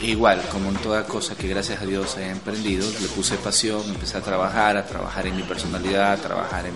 igual, 0.00 0.42
como 0.50 0.70
en 0.70 0.76
toda 0.76 1.04
cosa 1.04 1.36
que 1.36 1.46
gracias 1.46 1.80
a 1.80 1.86
Dios 1.86 2.16
he 2.16 2.28
emprendido, 2.28 2.88
le 3.00 3.08
puse 3.08 3.36
pasión, 3.36 3.82
empecé 3.88 4.18
a 4.18 4.20
trabajar, 4.20 4.76
a 4.76 4.84
trabajar 4.84 5.26
en 5.26 5.36
mi 5.36 5.42
personalidad, 5.42 6.12
a 6.14 6.16
trabajar 6.16 6.66
en, 6.66 6.74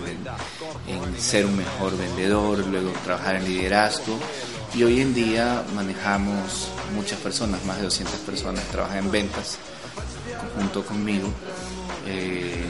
en 0.87 1.19
ser 1.19 1.45
un 1.45 1.57
mejor 1.57 1.97
vendedor, 1.97 2.65
luego 2.67 2.91
trabajar 3.03 3.35
en 3.35 3.45
liderazgo. 3.45 4.17
Y 4.73 4.83
hoy 4.83 5.01
en 5.01 5.13
día 5.13 5.63
manejamos 5.75 6.69
muchas 6.95 7.19
personas, 7.19 7.63
más 7.65 7.77
de 7.77 7.83
200 7.83 8.15
personas 8.19 8.63
trabajan 8.65 8.99
en 8.99 9.11
ventas 9.11 9.57
junto 10.55 10.83
conmigo, 10.85 11.29
eh, 12.05 12.63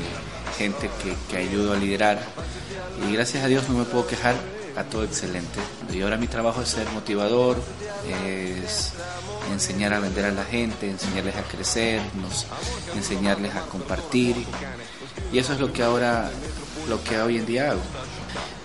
gente 0.57 0.89
que, 1.01 1.15
que 1.29 1.38
ayudo 1.38 1.74
a 1.74 1.77
liderar. 1.77 2.22
Y 3.07 3.13
gracias 3.13 3.43
a 3.43 3.48
Dios 3.48 3.67
no 3.69 3.77
me 3.77 3.86
puedo 3.86 4.07
quejar, 4.07 4.36
a 4.77 4.84
todo 4.84 5.03
excelente. 5.03 5.60
Y 5.91 6.01
ahora 6.01 6.17
mi 6.17 6.27
trabajo 6.27 6.62
es 6.62 6.69
ser 6.69 6.88
motivador, 6.91 7.57
es 8.25 8.93
enseñar 9.51 9.93
a 9.93 10.00
vender 10.00 10.25
a 10.25 10.31
la 10.31 10.46
gente, 10.46 10.89
enseñarles 10.89 11.36
a 11.36 11.43
crecer, 11.43 12.01
enseñarles 12.96 13.55
a 13.55 13.62
compartir. 13.62 14.36
Y 15.31 15.39
eso 15.39 15.53
es 15.53 15.60
lo 15.60 15.74
que 15.74 15.84
ahora, 15.84 16.29
lo 16.88 17.03
que 17.03 17.19
hoy 17.19 17.38
en 17.38 17.46
día 17.46 17.72
hago. 17.72 17.81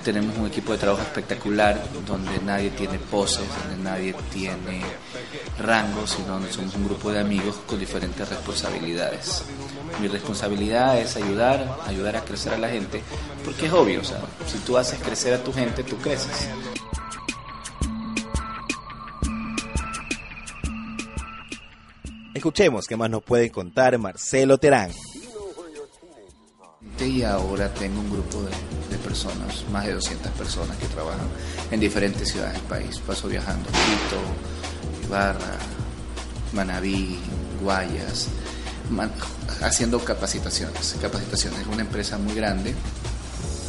Tenemos 0.04 0.36
un 0.36 0.48
equipo 0.48 0.72
de 0.72 0.78
trabajo 0.78 1.02
espectacular 1.02 1.80
donde 2.06 2.38
nadie 2.40 2.70
tiene 2.70 2.98
poses, 2.98 3.44
donde 3.62 3.82
nadie 3.82 4.14
tiene 4.32 4.82
rangos, 5.60 6.10
sino 6.10 6.34
donde 6.34 6.52
somos 6.52 6.74
un 6.74 6.84
grupo 6.86 7.12
de 7.12 7.20
amigos 7.20 7.56
con 7.66 7.78
diferentes 7.78 8.28
responsabilidades. 8.28 9.44
Mi 10.00 10.08
responsabilidad 10.08 10.98
es 10.98 11.16
ayudar, 11.16 11.78
ayudar 11.86 12.16
a 12.16 12.20
crecer 12.22 12.54
a 12.54 12.58
la 12.58 12.68
gente, 12.68 13.02
porque 13.44 13.66
es 13.66 13.72
obvio, 13.72 14.00
o 14.00 14.04
sea, 14.04 14.20
si 14.46 14.58
tú 14.58 14.76
haces 14.76 15.00
crecer 15.00 15.34
a 15.34 15.42
tu 15.42 15.52
gente, 15.52 15.84
tú 15.84 15.96
creces. 15.98 16.48
Escuchemos 22.34 22.86
qué 22.86 22.96
más 22.96 23.08
nos 23.08 23.22
puede 23.22 23.50
contar 23.50 23.96
Marcelo 23.98 24.58
Terán. 24.58 24.90
Y 26.98 27.22
ahora 27.22 27.72
tengo 27.74 28.00
un 28.00 28.10
grupo 28.10 28.42
de, 28.42 28.98
personas, 28.98 29.64
más 29.70 29.86
de 29.86 29.94
200 29.94 30.30
personas 30.32 30.76
que 30.76 30.86
trabajan 30.86 31.26
en 31.70 31.80
diferentes 31.80 32.28
ciudades 32.30 32.54
del 32.54 32.62
país. 32.62 32.98
Paso 33.00 33.28
viajando 33.28 33.68
a 33.68 33.72
Quito, 33.72 35.06
Ibarra, 35.06 35.58
Manabí, 36.52 37.18
Guayas, 37.60 38.28
haciendo 39.62 39.98
capacitaciones. 40.00 40.96
Capacitaciones 41.00 41.60
es 41.60 41.66
una 41.66 41.82
empresa 41.82 42.18
muy 42.18 42.34
grande, 42.34 42.74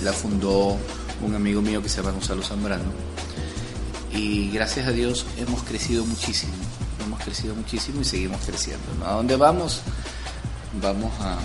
la 0.04 0.14
fundó 0.14 0.78
un 1.22 1.36
amigo 1.36 1.62
mío 1.62 1.82
que 1.82 1.90
se 1.90 1.98
llama 1.98 2.12
Gonzalo 2.12 2.44
Zambrano 2.44 2.92
y 4.12 4.52
gracias 4.52 4.88
a 4.88 4.92
Dios 4.92 5.26
hemos 5.38 5.64
crecido 5.64 6.06
muchísimo 6.06 6.54
hemos 7.06 7.22
crecido 7.22 7.56
muchísimo 7.56 8.02
y 8.02 8.06
seguimos 8.06 8.42
creciendo. 8.46 8.84
¿A 9.06 9.14
dónde 9.14 9.36
vamos? 9.36 9.82
Vamos 10.82 11.12
a 11.20 11.38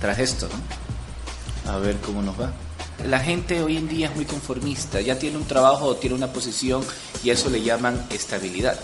tras 0.00 0.18
esto, 0.18 0.48
A 1.66 1.78
ver 1.78 1.96
cómo 1.98 2.22
nos 2.22 2.40
va. 2.40 2.52
La 3.06 3.20
gente 3.20 3.62
hoy 3.62 3.76
en 3.76 3.88
día 3.88 4.08
es 4.08 4.16
muy 4.16 4.24
conformista, 4.24 5.00
ya 5.00 5.18
tiene 5.18 5.36
un 5.36 5.44
trabajo 5.44 5.86
o 5.86 5.96
tiene 5.96 6.14
una 6.14 6.32
posición 6.32 6.84
y 7.24 7.30
eso 7.30 7.50
le 7.50 7.62
llaman 7.62 8.04
estabilidad. 8.10 8.78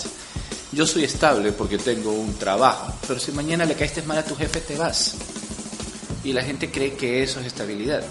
Yo 0.70 0.86
soy 0.86 1.04
estable 1.04 1.52
porque 1.52 1.78
tengo 1.78 2.12
un 2.12 2.34
trabajo, 2.34 2.92
pero 3.06 3.18
si 3.18 3.32
mañana 3.32 3.64
le 3.64 3.74
caíste 3.74 4.02
mal 4.02 4.18
a 4.18 4.24
tu 4.24 4.36
jefe 4.36 4.60
te 4.60 4.76
vas. 4.76 5.14
Y 6.24 6.34
la 6.34 6.42
gente 6.42 6.70
cree 6.70 6.92
que 6.92 7.22
eso 7.22 7.40
es 7.40 7.46
estabilidad. 7.46 8.04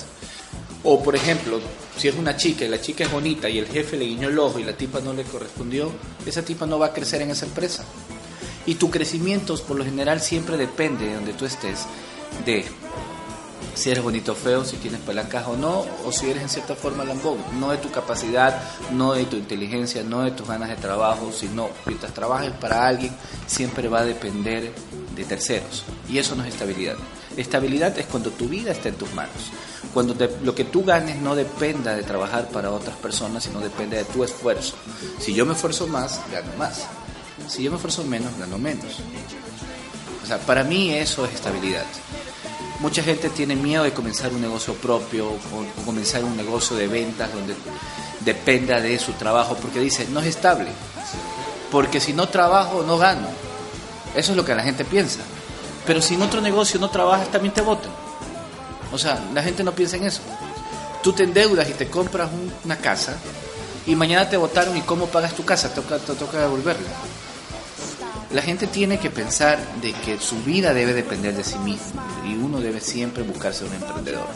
O 0.84 1.04
por 1.04 1.16
ejemplo, 1.16 1.60
si 1.98 2.08
es 2.08 2.16
una 2.16 2.36
chica 2.36 2.66
y 2.66 2.70
la 2.70 2.82
chica 2.82 3.04
es 3.04 3.12
bonita 3.12 3.48
y 3.48 3.60
el 3.60 3.68
jefe 3.68 3.96
le 3.96 4.06
guiñó 4.06 4.30
el 4.30 4.40
ojo 4.40 4.58
y 4.58 4.64
la 4.64 4.76
tipa 4.76 5.02
no 5.02 5.14
le 5.14 5.24
correspondió, 5.24 5.92
esa 6.26 6.42
tipa 6.42 6.66
no 6.66 6.80
va 6.80 6.88
a 6.88 6.94
crecer 6.94 7.22
en 7.22 7.30
esa 7.30 7.46
empresa. 7.46 7.84
Y 8.66 8.76
tu 8.76 8.90
crecimiento 8.90 9.56
por 9.64 9.78
lo 9.78 9.86
general 9.86 10.20
siempre 10.20 10.58
depende 10.58 11.06
de 11.06 11.14
donde 11.14 11.34
tú 11.34 11.46
estés, 11.46 11.86
de 12.44 12.66
si 13.78 13.92
eres 13.92 14.04
bonito 14.04 14.34
o 14.34 14.36
feo, 14.36 14.66
si 14.66 14.78
tienes 14.78 15.00
palancas 15.02 15.48
o 15.48 15.56
no, 15.56 15.86
o 16.06 16.12
si 16.12 16.30
eres 16.30 16.44
en 16.44 16.50
cierta 16.50 16.76
forma 16.76 17.04
lambón. 17.04 17.38
No 17.60 17.72
de 17.72 17.78
tu 17.78 17.92
capacidad, 17.92 18.62
no 18.92 19.14
de 19.14 19.26
tu 19.26 19.38
inteligencia, 19.38 20.04
no 20.04 20.24
de 20.24 20.32
tus 20.32 20.48
ganas 20.48 20.70
de 20.70 20.76
trabajo, 20.76 21.32
sino 21.32 21.70
mientras 21.86 22.14
trabajes 22.14 22.52
para 22.52 22.88
alguien, 22.88 23.16
siempre 23.46 23.88
va 23.88 24.00
a 24.00 24.06
depender 24.06 24.74
de 25.16 25.24
terceros. 25.24 25.84
Y 26.10 26.18
eso 26.18 26.36
no 26.36 26.44
es 26.44 26.54
estabilidad. 26.54 26.96
Estabilidad 27.38 27.98
es 28.00 28.08
cuando 28.08 28.32
tu 28.32 28.48
vida 28.48 28.72
está 28.72 28.90
en 28.90 28.96
tus 28.96 29.14
manos 29.14 29.52
cuando 29.98 30.16
lo 30.44 30.54
que 30.54 30.64
tú 30.64 30.84
ganes 30.84 31.20
no 31.22 31.36
dependa 31.36 31.96
de 31.96 32.04
trabajar 32.04 32.50
para 32.50 32.72
otras 32.72 32.96
personas, 32.98 33.44
sino 33.44 33.60
depende 33.60 33.98
de 33.98 34.06
tu 34.06 34.24
esfuerzo. 34.24 34.76
Si 35.20 35.34
yo 35.34 35.44
me 35.44 35.54
esfuerzo 35.54 35.88
más, 35.88 36.22
gano 36.32 36.52
más. 36.58 36.86
Si 37.48 37.64
yo 37.64 37.72
me 37.72 37.78
esfuerzo 37.78 38.04
menos, 38.04 38.38
gano 38.38 38.60
menos. 38.60 39.00
O 40.24 40.26
sea, 40.28 40.38
para 40.38 40.64
mí 40.64 40.94
eso 40.94 41.26
es 41.26 41.34
estabilidad. 41.34 41.86
Mucha 42.80 43.02
gente 43.02 43.30
tiene 43.30 43.56
miedo 43.56 43.84
de 43.84 43.94
comenzar 43.94 44.32
un 44.32 44.42
negocio 44.42 44.76
propio 44.76 45.30
o 45.30 45.84
comenzar 45.86 46.24
un 46.24 46.38
negocio 46.38 46.76
de 46.76 46.88
ventas 46.88 47.34
donde 47.34 47.56
dependa 48.20 48.80
de 48.80 49.00
su 49.00 49.14
trabajo 49.14 49.56
porque 49.56 49.80
dice, 49.80 50.08
no 50.10 50.20
es 50.20 50.28
estable. 50.28 50.70
Porque 51.72 52.00
si 52.00 52.14
no 52.14 52.30
trabajo, 52.30 52.84
no 52.84 52.98
gano. 52.98 53.28
Eso 54.16 54.32
es 54.32 54.38
lo 54.38 54.46
que 54.46 54.56
la 54.56 54.64
gente 54.64 54.86
piensa. 54.86 55.20
Pero 55.86 56.02
si 56.02 56.14
en 56.16 56.22
otro 56.22 56.40
negocio 56.40 56.80
no 56.80 56.90
trabajas, 56.90 57.30
también 57.32 57.54
te 57.54 57.62
votan. 57.62 57.92
O 58.92 58.98
sea, 58.98 59.20
la 59.34 59.42
gente 59.42 59.64
no 59.64 59.72
piensa 59.72 59.98
en 59.98 60.04
eso. 60.04 60.22
Tú 61.02 61.14
te 61.14 61.24
endeudas 61.24 61.70
y 61.70 61.74
te 61.74 61.88
compras 61.88 62.30
una 62.64 62.78
casa 62.78 63.18
y 63.86 63.96
mañana 63.96 64.30
te 64.30 64.38
votaron 64.38 64.76
y 64.76 64.82
cómo 64.82 65.08
pagas 65.08 65.34
tu 65.34 65.46
casa, 65.46 65.74
toca, 65.74 65.98
te 65.98 66.14
toca 66.14 66.40
devolverla. 66.40 66.90
La 68.32 68.42
gente 68.42 68.68
tiene 68.68 69.00
que 69.00 69.10
pensar 69.10 69.58
de 69.82 69.94
que 69.94 70.20
su 70.20 70.44
vida 70.44 70.74
debe 70.74 70.94
depender 70.94 71.34
de 71.36 71.46
sí 71.46 71.58
mismo 71.60 72.02
y 72.26 72.34
uno 72.36 72.60
debe 72.60 72.82
siempre 72.82 73.24
buscarse 73.24 73.64
un 73.64 73.74
emprendedor. 73.74 74.28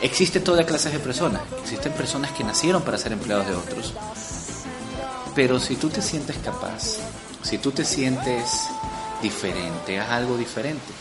Existe 0.00 0.38
toda 0.40 0.64
clase 0.64 0.90
de 0.90 1.00
personas, 1.00 1.42
existen 1.62 1.92
personas 1.92 2.30
que 2.32 2.44
nacieron 2.44 2.82
para 2.82 2.98
ser 2.98 3.12
empleados 3.12 3.48
de 3.48 3.54
otros, 3.54 3.94
pero 5.34 5.58
si 5.58 5.76
tú 5.76 5.88
te 5.88 6.02
sientes 6.02 6.36
capaz, 6.38 6.98
si 7.42 7.58
tú 7.58 7.72
te 7.72 7.84
sientes 7.84 8.68
diferente, 9.20 9.98
haz 9.98 10.10
algo 10.10 10.36
diferente. 10.36 10.92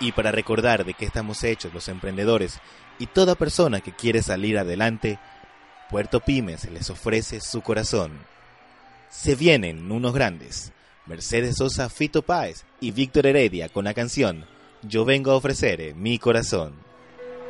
Y 0.00 0.12
para 0.12 0.32
recordar 0.32 0.84
de 0.84 0.94
qué 0.94 1.04
estamos 1.04 1.44
hechos 1.44 1.74
los 1.74 1.88
emprendedores 1.88 2.58
y 2.98 3.06
toda 3.06 3.34
persona 3.34 3.80
que 3.80 3.92
quiere 3.92 4.22
salir 4.22 4.58
adelante, 4.58 5.18
Puerto 5.90 6.20
Pymes 6.20 6.70
les 6.70 6.88
ofrece 6.88 7.40
su 7.40 7.60
corazón. 7.60 8.12
Se 9.10 9.34
vienen 9.34 9.92
unos 9.92 10.14
grandes, 10.14 10.72
Mercedes 11.06 11.56
Sosa, 11.56 11.88
Fito 11.88 12.22
Páez 12.22 12.64
y 12.80 12.92
Víctor 12.92 13.26
Heredia 13.26 13.68
con 13.68 13.84
la 13.84 13.94
canción 13.94 14.46
Yo 14.82 15.04
vengo 15.04 15.32
a 15.32 15.36
ofrecer 15.36 15.94
mi 15.94 16.18
corazón. 16.18 16.74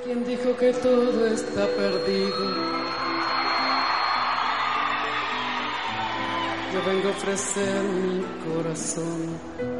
¿Quién 0.02 0.24
dijo 0.24 0.56
que 0.56 0.72
todo 0.72 1.26
está 1.26 1.66
perdido? 1.66 2.80
Yo 6.72 6.84
vengo 6.86 7.08
a 7.08 7.10
ofrecer 7.10 7.82
mi 7.82 8.24
corazón. 8.44 9.79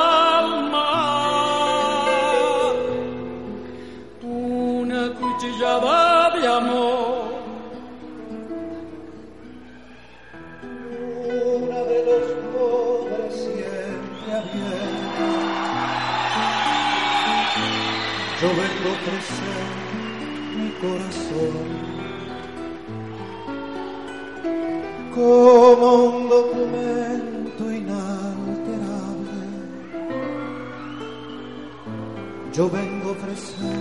Yo 32.61 32.69
vengo 32.69 33.09
a 33.09 33.11
ofrecer 33.13 33.79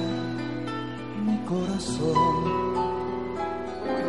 mi 1.26 1.36
corazón. 1.44 2.14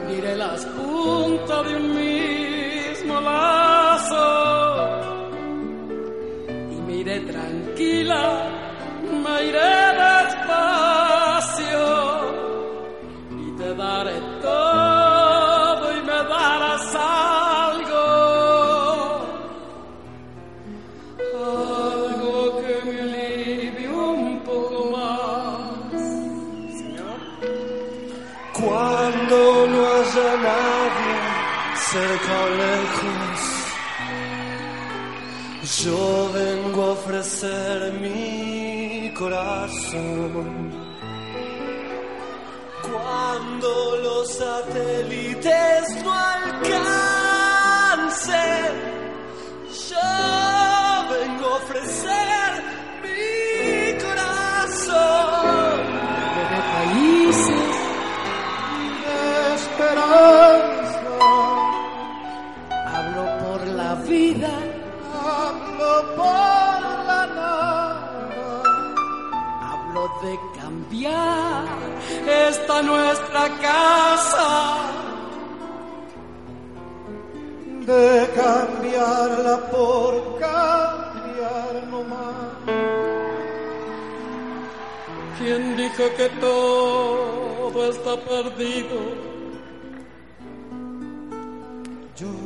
Mire 0.08 0.38
las 0.38 0.64
puntas 0.64 1.66
de 1.68 1.76
un 1.76 1.88
mismo 1.94 3.20
lazo 3.20 4.28
y 6.72 6.76
mire 6.90 7.20
tranquila, 7.20 8.24
me 9.24 9.46
iré 9.50 9.81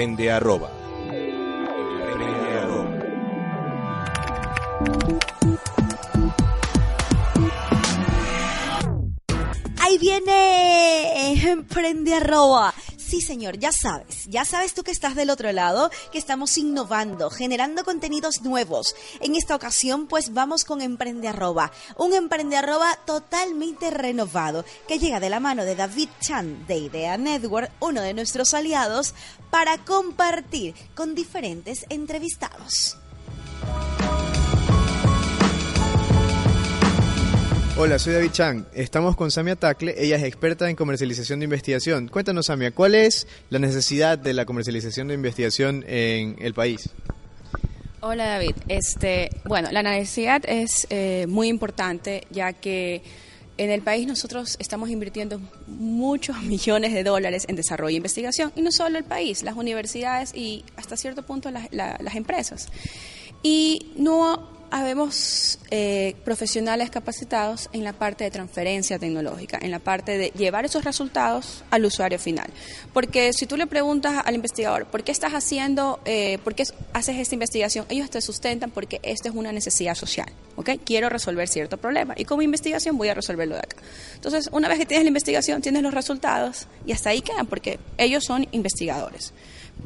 Emprende 0.00 0.32
arroba. 0.32 0.70
Arroba. 2.62 2.98
Ahí 9.78 9.98
viene 9.98 11.32
eh, 11.32 11.50
Emprende 11.50 12.14
Arroba. 12.14 12.72
Señor, 13.20 13.58
ya 13.58 13.72
sabes, 13.72 14.26
ya 14.26 14.44
sabes 14.44 14.74
tú 14.74 14.82
que 14.82 14.90
estás 14.90 15.14
del 15.14 15.30
otro 15.30 15.52
lado, 15.52 15.90
que 16.12 16.18
estamos 16.18 16.56
innovando, 16.58 17.30
generando 17.30 17.84
contenidos 17.84 18.42
nuevos. 18.42 18.94
En 19.20 19.36
esta 19.36 19.56
ocasión, 19.56 20.06
pues 20.06 20.32
vamos 20.32 20.64
con 20.64 20.80
Emprende 20.80 21.28
Arroba, 21.28 21.72
un 21.96 22.14
Emprende 22.14 22.56
Arroba 22.56 22.98
totalmente 23.04 23.90
renovado, 23.90 24.64
que 24.86 24.98
llega 24.98 25.20
de 25.20 25.30
la 25.30 25.40
mano 25.40 25.64
de 25.64 25.76
David 25.76 26.08
Chan 26.20 26.66
de 26.66 26.76
Idea 26.76 27.16
Network, 27.16 27.70
uno 27.80 28.00
de 28.00 28.14
nuestros 28.14 28.54
aliados, 28.54 29.14
para 29.50 29.78
compartir 29.84 30.74
con 30.94 31.14
diferentes 31.14 31.86
entrevistados. 31.88 32.96
Hola, 37.76 37.98
soy 37.98 38.12
David 38.14 38.30
Chang. 38.32 38.64
Estamos 38.74 39.16
con 39.16 39.30
Samia 39.30 39.56
Tacle. 39.56 39.94
Ella 39.96 40.16
es 40.16 40.24
experta 40.24 40.68
en 40.68 40.76
comercialización 40.76 41.40
de 41.40 41.44
investigación. 41.44 42.08
Cuéntanos, 42.08 42.46
Samia, 42.46 42.72
¿cuál 42.72 42.94
es 42.94 43.26
la 43.48 43.58
necesidad 43.58 44.18
de 44.18 44.34
la 44.34 44.44
comercialización 44.44 45.08
de 45.08 45.14
investigación 45.14 45.84
en 45.86 46.36
el 46.40 46.52
país? 46.52 46.90
Hola 48.02 48.24
David, 48.26 48.54
este, 48.68 49.28
bueno, 49.44 49.70
la 49.72 49.82
necesidad 49.82 50.42
es 50.48 50.86
eh, 50.88 51.26
muy 51.28 51.48
importante 51.48 52.26
ya 52.30 52.54
que 52.54 53.02
en 53.58 53.70
el 53.70 53.82
país 53.82 54.06
nosotros 54.06 54.56
estamos 54.58 54.88
invirtiendo 54.88 55.38
muchos 55.66 56.42
millones 56.42 56.92
de 56.94 57.04
dólares 57.04 57.44
en 57.48 57.56
desarrollo 57.56 57.94
e 57.94 57.96
investigación 57.98 58.52
y 58.56 58.62
no 58.62 58.72
solo 58.72 58.96
el 58.98 59.04
país, 59.04 59.42
las 59.42 59.54
universidades 59.56 60.34
y 60.34 60.64
hasta 60.76 60.96
cierto 60.96 61.22
punto 61.24 61.50
las, 61.50 61.68
la- 61.72 61.98
las 62.02 62.14
empresas. 62.14 62.68
Y 63.42 63.92
no 63.96 64.59
habemos 64.70 65.58
eh, 65.70 66.14
profesionales 66.24 66.90
capacitados 66.90 67.68
en 67.72 67.84
la 67.84 67.92
parte 67.92 68.24
de 68.24 68.30
transferencia 68.30 68.98
tecnológica, 68.98 69.58
en 69.60 69.70
la 69.70 69.78
parte 69.78 70.18
de 70.18 70.30
llevar 70.30 70.64
esos 70.64 70.84
resultados 70.84 71.64
al 71.70 71.84
usuario 71.84 72.18
final. 72.18 72.48
Porque 72.92 73.32
si 73.32 73.46
tú 73.46 73.56
le 73.56 73.66
preguntas 73.66 74.22
al 74.24 74.34
investigador, 74.34 74.86
¿por 74.86 75.04
qué 75.04 75.12
estás 75.12 75.32
haciendo, 75.32 76.00
eh, 76.04 76.38
por 76.44 76.54
qué 76.54 76.64
haces 76.92 77.16
esta 77.18 77.34
investigación? 77.34 77.86
Ellos 77.88 78.10
te 78.10 78.20
sustentan 78.20 78.70
porque 78.70 79.00
esto 79.02 79.28
es 79.28 79.34
una 79.34 79.52
necesidad 79.52 79.94
social, 79.94 80.28
¿ok? 80.56 80.70
Quiero 80.84 81.08
resolver 81.08 81.48
cierto 81.48 81.76
problema 81.76 82.14
y 82.16 82.24
como 82.24 82.42
investigación 82.42 82.96
voy 82.96 83.08
a 83.08 83.14
resolverlo 83.14 83.54
de 83.54 83.62
acá. 83.62 83.76
Entonces, 84.14 84.48
una 84.52 84.68
vez 84.68 84.78
que 84.78 84.86
tienes 84.86 85.04
la 85.04 85.08
investigación, 85.08 85.62
tienes 85.62 85.82
los 85.82 85.94
resultados 85.94 86.66
y 86.86 86.92
hasta 86.92 87.10
ahí 87.10 87.20
quedan 87.20 87.46
porque 87.46 87.78
ellos 87.98 88.24
son 88.24 88.46
investigadores. 88.52 89.32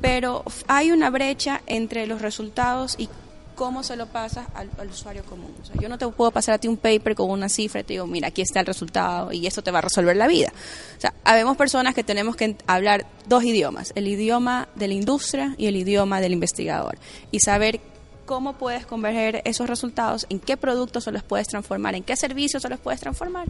Pero 0.00 0.44
hay 0.66 0.90
una 0.90 1.08
brecha 1.10 1.62
entre 1.66 2.06
los 2.06 2.20
resultados 2.20 2.96
y 2.98 3.08
cómo 3.54 3.82
se 3.82 3.96
lo 3.96 4.06
pasas 4.06 4.46
al, 4.54 4.68
usuario 4.88 5.24
común. 5.24 5.54
Yo 5.80 5.88
no 5.88 5.98
te 5.98 6.06
puedo 6.08 6.30
pasar 6.30 6.54
a 6.54 6.58
ti 6.58 6.68
un 6.68 6.76
paper 6.76 7.14
con 7.14 7.30
una 7.30 7.48
cifra 7.48 7.80
y 7.80 7.84
te 7.84 7.94
digo, 7.94 8.06
mira, 8.06 8.28
aquí 8.28 8.42
está 8.42 8.60
el 8.60 8.66
resultado 8.66 9.32
y 9.32 9.46
eso 9.46 9.62
te 9.62 9.70
va 9.70 9.78
a 9.78 9.82
resolver 9.82 10.16
la 10.16 10.26
vida. 10.26 10.52
O 10.96 11.00
sea, 11.00 11.14
habemos 11.24 11.56
personas 11.56 11.94
que 11.94 12.04
tenemos 12.04 12.36
que 12.36 12.56
hablar 12.66 13.06
dos 13.26 13.44
idiomas, 13.44 13.92
el 13.94 14.08
idioma 14.08 14.68
de 14.74 14.88
la 14.88 14.94
industria 14.94 15.54
y 15.58 15.66
el 15.66 15.76
idioma 15.76 16.20
del 16.20 16.32
investigador, 16.32 16.98
y 17.30 17.40
saber 17.40 17.80
cómo 18.26 18.54
puedes 18.54 18.86
converger 18.86 19.42
esos 19.44 19.68
resultados, 19.68 20.26
en 20.30 20.40
qué 20.40 20.56
productos 20.56 21.04
se 21.04 21.12
los 21.12 21.22
puedes 21.22 21.46
transformar, 21.46 21.94
en 21.94 22.02
qué 22.02 22.16
servicios 22.16 22.62
se 22.62 22.68
los 22.68 22.80
puedes 22.80 23.00
transformar, 23.00 23.46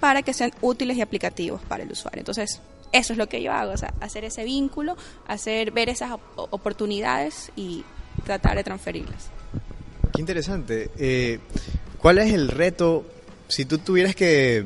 para 0.00 0.22
que 0.22 0.32
sean 0.32 0.52
útiles 0.60 0.96
y 0.96 1.00
aplicativos 1.00 1.60
para 1.62 1.82
el 1.82 1.90
usuario. 1.90 2.20
Entonces, 2.20 2.60
eso 2.92 3.12
es 3.12 3.18
lo 3.18 3.28
que 3.28 3.42
yo 3.42 3.52
hago, 3.52 3.72
o 3.72 3.76
sea, 3.76 3.92
hacer 4.00 4.24
ese 4.24 4.44
vínculo, 4.44 4.96
hacer 5.26 5.72
ver 5.72 5.88
esas 5.88 6.12
op- 6.12 6.20
oportunidades 6.36 7.50
y 7.56 7.84
tratar 8.24 8.56
de 8.56 8.64
transferirlas. 8.64 9.28
Qué 10.12 10.20
interesante. 10.20 10.90
Eh, 10.98 11.38
¿Cuál 11.98 12.18
es 12.18 12.32
el 12.32 12.48
reto, 12.48 13.04
si 13.48 13.64
tú 13.64 13.78
tuvieras 13.78 14.14
que 14.14 14.64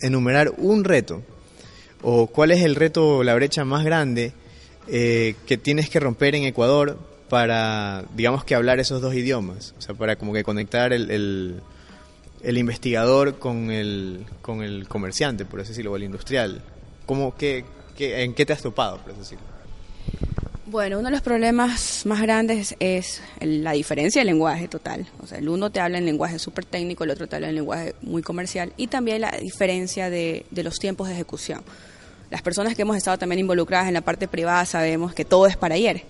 enumerar 0.00 0.52
un 0.58 0.84
reto, 0.84 1.22
o 2.02 2.26
cuál 2.26 2.50
es 2.50 2.62
el 2.62 2.74
reto, 2.74 3.22
la 3.22 3.34
brecha 3.34 3.64
más 3.64 3.84
grande 3.84 4.32
eh, 4.88 5.34
que 5.46 5.56
tienes 5.56 5.88
que 5.88 6.00
romper 6.00 6.34
en 6.34 6.44
Ecuador 6.44 6.98
para, 7.28 8.04
digamos 8.14 8.44
que 8.44 8.54
hablar 8.54 8.80
esos 8.80 9.00
dos 9.00 9.14
idiomas? 9.14 9.74
O 9.78 9.80
sea, 9.80 9.94
para 9.94 10.16
como 10.16 10.32
que 10.32 10.44
conectar 10.44 10.92
el, 10.92 11.10
el, 12.42 12.58
investigador 12.58 13.38
con 13.38 13.70
el, 13.70 14.26
con 14.42 14.62
el 14.62 14.86
comerciante, 14.88 15.44
por 15.44 15.60
así 15.60 15.70
decirlo, 15.70 15.92
o 15.92 15.96
el 15.96 16.02
industrial. 16.04 16.62
¿Cómo, 17.06 17.34
qué, 17.36 17.64
qué- 17.96 18.22
¿En 18.24 18.34
qué 18.34 18.44
te 18.44 18.52
has 18.52 18.62
topado, 18.62 18.98
por 18.98 19.10
así 19.12 19.20
decirlo? 19.20 19.44
Bueno, 20.72 21.00
uno 21.00 21.08
de 21.08 21.12
los 21.12 21.20
problemas 21.20 22.06
más 22.06 22.22
grandes 22.22 22.76
es 22.80 23.20
la 23.42 23.72
diferencia 23.72 24.22
de 24.22 24.24
lenguaje 24.24 24.68
total. 24.68 25.06
O 25.22 25.26
sea, 25.26 25.36
el 25.36 25.50
uno 25.50 25.68
te 25.68 25.80
habla 25.80 25.98
en 25.98 26.06
lenguaje 26.06 26.38
súper 26.38 26.64
técnico, 26.64 27.04
el 27.04 27.10
otro 27.10 27.26
te 27.26 27.36
habla 27.36 27.50
en 27.50 27.56
lenguaje 27.56 27.94
muy 28.00 28.22
comercial 28.22 28.72
y 28.78 28.86
también 28.86 29.20
la 29.20 29.32
diferencia 29.32 30.08
de 30.08 30.46
los 30.50 30.78
tiempos 30.78 31.08
de 31.08 31.12
ejecución. 31.12 31.62
Las 32.30 32.40
personas 32.40 32.74
que 32.74 32.80
hemos 32.80 32.96
estado 32.96 33.18
también 33.18 33.40
involucradas 33.40 33.86
en 33.86 33.92
la 33.92 34.00
parte 34.00 34.28
privada 34.28 34.64
sabemos 34.64 35.12
que 35.12 35.26
todo 35.26 35.46
es 35.46 35.58
para 35.58 35.74
ayer. 35.74 36.04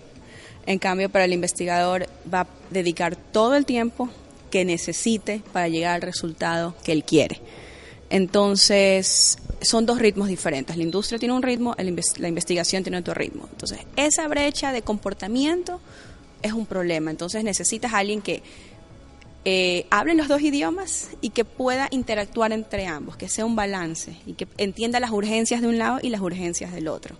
En 0.64 0.78
cambio, 0.78 1.10
para 1.10 1.24
el 1.24 1.32
investigador 1.32 2.06
va 2.32 2.42
a 2.42 2.46
dedicar 2.70 3.16
todo 3.16 3.56
el 3.56 3.66
tiempo 3.66 4.10
que 4.52 4.64
necesite 4.64 5.42
para 5.52 5.66
llegar 5.66 5.96
al 5.96 6.02
resultado 6.02 6.76
que 6.84 6.92
él 6.92 7.02
quiere. 7.02 7.40
Entonces, 8.12 9.38
son 9.62 9.86
dos 9.86 9.98
ritmos 9.98 10.28
diferentes. 10.28 10.76
La 10.76 10.82
industria 10.82 11.18
tiene 11.18 11.32
un 11.32 11.42
ritmo, 11.42 11.74
la 11.78 12.28
investigación 12.28 12.82
tiene 12.82 12.98
otro 12.98 13.14
ritmo. 13.14 13.48
Entonces, 13.50 13.78
esa 13.96 14.28
brecha 14.28 14.70
de 14.70 14.82
comportamiento 14.82 15.80
es 16.42 16.52
un 16.52 16.66
problema. 16.66 17.10
Entonces, 17.10 17.42
necesitas 17.42 17.94
a 17.94 17.98
alguien 18.00 18.20
que 18.20 18.42
eh, 19.46 19.86
hable 19.88 20.12
los 20.14 20.28
dos 20.28 20.42
idiomas 20.42 21.08
y 21.22 21.30
que 21.30 21.46
pueda 21.46 21.88
interactuar 21.90 22.52
entre 22.52 22.86
ambos, 22.86 23.16
que 23.16 23.30
sea 23.30 23.46
un 23.46 23.56
balance 23.56 24.14
y 24.26 24.34
que 24.34 24.46
entienda 24.58 25.00
las 25.00 25.10
urgencias 25.10 25.62
de 25.62 25.68
un 25.68 25.78
lado 25.78 25.98
y 26.02 26.10
las 26.10 26.20
urgencias 26.20 26.70
del 26.70 26.88
otro. 26.88 27.16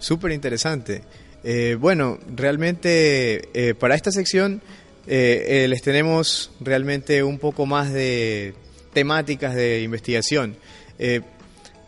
Súper 0.00 0.32
interesante. 0.32 1.04
Eh, 1.44 1.76
bueno, 1.78 2.18
realmente 2.34 3.50
eh, 3.54 3.74
para 3.76 3.94
esta 3.94 4.10
sección 4.10 4.62
les 5.06 5.82
tenemos 5.82 6.50
realmente 6.58 7.22
un 7.22 7.38
poco 7.38 7.64
más 7.64 7.92
de 7.92 8.56
temáticas 8.96 9.54
de 9.54 9.82
investigación. 9.82 10.56
Eh, 10.98 11.20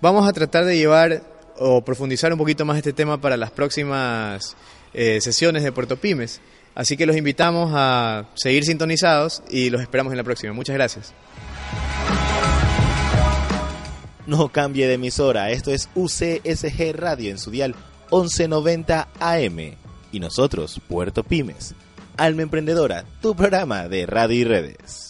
vamos 0.02 0.28
a 0.28 0.32
tratar 0.34 0.66
de 0.66 0.76
llevar 0.76 1.22
o 1.56 1.82
profundizar 1.82 2.30
un 2.30 2.38
poquito 2.38 2.66
más 2.66 2.76
este 2.76 2.92
tema 2.92 3.18
para 3.18 3.38
las 3.38 3.50
próximas 3.50 4.58
eh, 4.92 5.18
sesiones 5.22 5.62
de 5.62 5.72
Puerto 5.72 5.96
Pymes. 5.96 6.42
Así 6.74 6.98
que 6.98 7.06
los 7.06 7.16
invitamos 7.16 7.72
a 7.74 8.26
seguir 8.34 8.66
sintonizados 8.66 9.42
y 9.48 9.70
los 9.70 9.80
esperamos 9.80 10.12
en 10.12 10.18
la 10.18 10.22
próxima. 10.22 10.52
Muchas 10.52 10.74
gracias. 10.74 11.14
No 14.26 14.50
cambie 14.50 14.86
de 14.86 14.94
emisora, 14.94 15.50
esto 15.50 15.72
es 15.72 15.88
UCSG 15.94 16.92
Radio 16.92 17.30
en 17.30 17.38
su 17.38 17.50
dial 17.50 17.74
1190 18.12 19.08
AM 19.18 19.58
y 20.12 20.20
nosotros, 20.20 20.78
Puerto 20.86 21.24
Pymes. 21.24 21.74
Alma 22.18 22.42
Emprendedora, 22.42 23.06
tu 23.22 23.34
programa 23.34 23.88
de 23.88 24.04
radio 24.04 24.36
y 24.36 24.44
redes. 24.44 25.07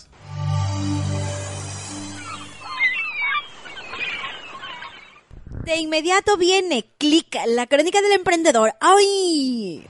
De 5.68 5.76
inmediato 5.76 6.38
viene 6.38 6.86
Click, 6.96 7.36
la 7.46 7.66
crónica 7.66 8.00
del 8.00 8.12
emprendedor. 8.12 8.72
¡Ay! 8.80 9.86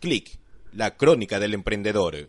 Click, 0.00 0.36
la 0.72 0.96
crónica 0.96 1.38
del 1.38 1.54
emprendedor. 1.54 2.28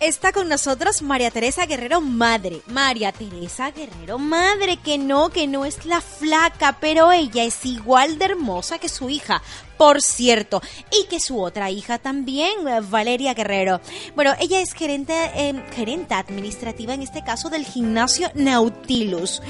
Está 0.00 0.32
con 0.32 0.48
nosotros 0.48 1.02
María 1.02 1.30
Teresa 1.30 1.66
Guerrero 1.66 2.00
Madre. 2.00 2.62
María 2.68 3.12
Teresa 3.12 3.70
Guerrero 3.70 4.18
Madre, 4.18 4.78
que 4.78 4.96
no, 4.96 5.28
que 5.28 5.46
no 5.46 5.66
es 5.66 5.84
la 5.84 6.00
flaca, 6.00 6.78
pero 6.80 7.12
ella 7.12 7.44
es 7.44 7.66
igual 7.66 8.18
de 8.18 8.24
hermosa 8.24 8.78
que 8.78 8.88
su 8.88 9.10
hija, 9.10 9.42
por 9.76 10.00
cierto, 10.00 10.62
y 10.90 11.06
que 11.08 11.20
su 11.20 11.38
otra 11.38 11.70
hija 11.70 11.98
también, 11.98 12.50
Valeria 12.88 13.34
Guerrero. 13.34 13.82
Bueno, 14.14 14.32
ella 14.40 14.62
es 14.62 14.72
gerente, 14.72 15.12
eh, 15.34 15.62
gerente 15.72 16.14
administrativa 16.14 16.94
en 16.94 17.02
este 17.02 17.22
caso 17.22 17.50
del 17.50 17.66
gimnasio 17.66 18.30
Nautilus. 18.34 19.42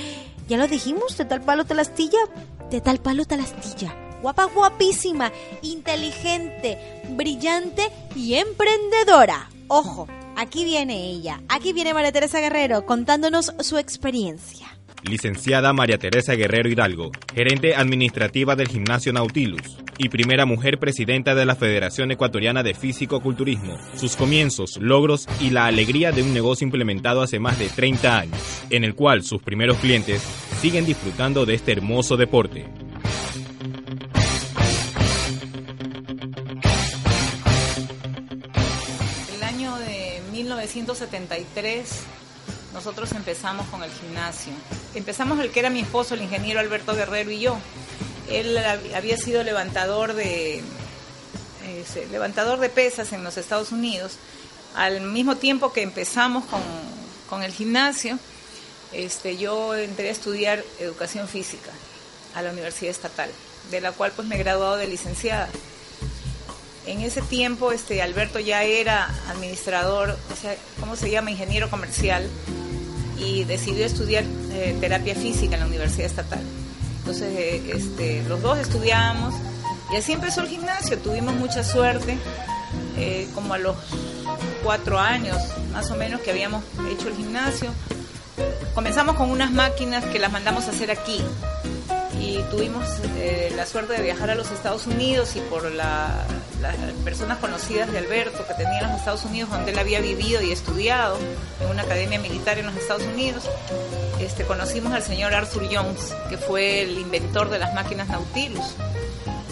Ya 0.49 0.57
lo 0.57 0.67
dijimos, 0.67 1.17
de 1.17 1.27
tal 1.27 1.43
palo 1.43 1.65
tal 1.65 1.79
astilla, 1.79 2.19
de 2.71 2.81
tal 2.81 2.99
palo 2.99 3.25
tal 3.25 3.39
astilla 3.39 3.95
guapa, 4.21 4.45
guapísima, 4.45 5.33
inteligente, 5.63 7.03
brillante 7.09 7.91
y 8.15 8.35
emprendedora. 8.35 9.49
Ojo, 9.69 10.07
Aquí 10.37 10.65
viene 10.65 11.11
ella, 11.11 11.41
aquí 11.49 11.73
viene 11.73 11.95
María 11.95 12.13
Teresa 12.13 12.41
Guerrero 12.41 12.87
contándonos 12.87 13.53
su 13.61 13.79
experiencia. 13.79 14.69
Licenciada 15.03 15.73
María 15.73 15.99
Teresa 15.99 16.35
Guerrero 16.35 16.69
Hidalgo, 16.69 17.11
gerente 17.35 17.75
administrativa 17.75 18.55
del 18.55 18.69
Gimnasio 18.69 19.13
Nautilus 19.13 19.79
y 19.97 20.09
primera 20.09 20.47
mujer 20.47 20.79
presidenta 20.79 21.35
de 21.35 21.47
la 21.47 21.57
Federación 21.57 22.11
Ecuatoriana 22.11 22.63
de 22.63 22.75
Físico-Culturismo. 22.75 23.79
Sus 23.97 24.17
comienzos, 24.17 24.79
logros 24.79 25.27
y 25.41 25.51
la 25.51 25.67
alegría 25.67 26.13
de 26.13 26.23
un 26.23 26.35
negocio 26.35 26.65
implementado 26.65 27.23
hace 27.23 27.39
más 27.39 27.59
de 27.59 27.69
30 27.69 28.19
años, 28.19 28.63
en 28.71 28.85
el 28.85 28.95
cual 28.95 29.23
sus 29.23 29.43
primeros 29.43 29.79
clientes 29.79 30.23
siguen 30.61 30.87
disfrutando 30.87 31.47
de 31.47 31.55
este 31.55 31.73
hermoso 31.73 32.17
deporte. 32.17 32.67
1973 40.75 41.89
nosotros 42.73 43.11
empezamos 43.13 43.67
con 43.69 43.83
el 43.83 43.91
gimnasio. 43.91 44.53
Empezamos 44.95 45.41
el 45.41 45.51
que 45.51 45.61
era 45.61 45.71
mi 45.71 45.81
esposo, 45.81 46.15
el 46.15 46.23
ingeniero 46.23 46.61
Alberto 46.61 46.95
Guerrero 46.95 47.31
y 47.31 47.41
yo. 47.41 47.59
Él 48.29 48.57
había 48.95 49.17
sido 49.17 49.43
levantador 49.43 50.15
de 50.15 50.63
levantador 52.11 52.59
de 52.59 52.69
pesas 52.69 53.13
en 53.13 53.25
los 53.25 53.37
Estados 53.37 53.73
Unidos. 53.73 54.13
Al 54.75 55.01
mismo 55.01 55.37
tiempo 55.37 55.73
que 55.73 55.83
empezamos 55.83 56.45
con, 57.29 57.43
el 57.43 57.53
gimnasio, 57.53 58.19
este, 58.93 59.37
yo 59.37 59.75
entré 59.75 60.09
a 60.09 60.13
estudiar 60.13 60.65
educación 60.79 61.29
física 61.29 61.71
a 62.35 62.43
la 62.43 62.51
Universidad 62.51 62.91
Estatal, 62.91 63.31
de 63.71 63.81
la 63.81 63.93
cual 63.93 64.13
pues 64.15 64.27
me 64.27 64.37
he 64.37 64.39
graduado 64.39 64.77
de 64.77 64.87
licenciada. 64.87 65.49
En 66.91 67.03
ese 67.03 67.23
tiempo 67.23 67.71
este, 67.71 68.03
Alberto 68.03 68.41
ya 68.41 68.65
era 68.65 69.09
administrador, 69.29 70.19
o 70.33 70.37
sea, 70.37 70.57
¿cómo 70.81 70.97
se 70.97 71.09
llama? 71.09 71.31
Ingeniero 71.31 71.71
comercial 71.71 72.29
y 73.17 73.45
decidió 73.45 73.87
estudiar 73.87 74.25
eh, 74.53 74.77
terapia 74.81 75.15
física 75.15 75.55
en 75.55 75.61
la 75.61 75.67
Universidad 75.67 76.07
Estatal. 76.07 76.43
Entonces, 76.99 77.33
eh, 77.33 77.73
este, 77.77 78.25
los 78.25 78.43
dos 78.43 78.59
estudiábamos 78.59 79.37
y 79.93 79.97
así 79.97 80.15
empezó 80.15 80.41
el 80.41 80.49
gimnasio. 80.49 80.99
Tuvimos 80.99 81.35
mucha 81.35 81.63
suerte, 81.63 82.19
eh, 82.99 83.29
como 83.37 83.55
a 83.55 83.59
los 83.59 83.77
cuatro 84.65 84.99
años 84.99 85.37
más 85.73 85.93
o 85.93 85.97
menos 85.97 86.21
que 86.23 86.33
habíamos 86.33 86.65
hecho 86.91 87.07
el 87.07 87.15
gimnasio. 87.15 87.71
Comenzamos 88.75 89.15
con 89.15 89.31
unas 89.31 89.53
máquinas 89.53 90.05
que 90.07 90.19
las 90.19 90.33
mandamos 90.33 90.67
a 90.67 90.71
hacer 90.71 90.91
aquí, 90.91 91.23
y 92.19 92.43
tuvimos 92.51 92.85
la 93.55 93.65
suerte 93.65 93.93
de 93.93 94.03
viajar 94.03 94.31
a 94.31 94.35
los 94.35 94.51
Estados 94.51 94.87
Unidos 94.87 95.37
y 95.37 95.41
por 95.41 95.71
las 96.61 96.77
personas 97.05 97.39
conocidas 97.39 97.91
de 97.91 97.99
Alberto 97.99 98.47
que 98.47 98.55
tenía 98.55 98.81
en 98.81 98.89
los 98.89 98.99
Estados 98.99 99.25
Unidos 99.25 99.51
donde 99.51 99.73
él 99.73 99.79
había 99.79 100.01
vivido 100.01 100.43
y 100.43 100.53
estudiado 100.53 101.19
en 101.61 101.71
una 101.71 101.83
academia 101.83 102.19
militar 102.19 102.59
en 102.59 102.67
los 102.67 102.77
Estados 102.77 103.03
Unidos, 103.05 103.49
este, 104.21 104.45
conocimos 104.45 104.93
al 104.93 105.03
señor 105.03 105.35
Arthur 105.35 105.69
Jones, 105.73 106.15
que 106.29 106.37
fue 106.37 106.83
el 106.83 106.99
inventor 106.99 107.51
de 107.51 107.59
las 107.59 107.75
máquinas 107.75 108.09
Nautilus. 108.09 108.75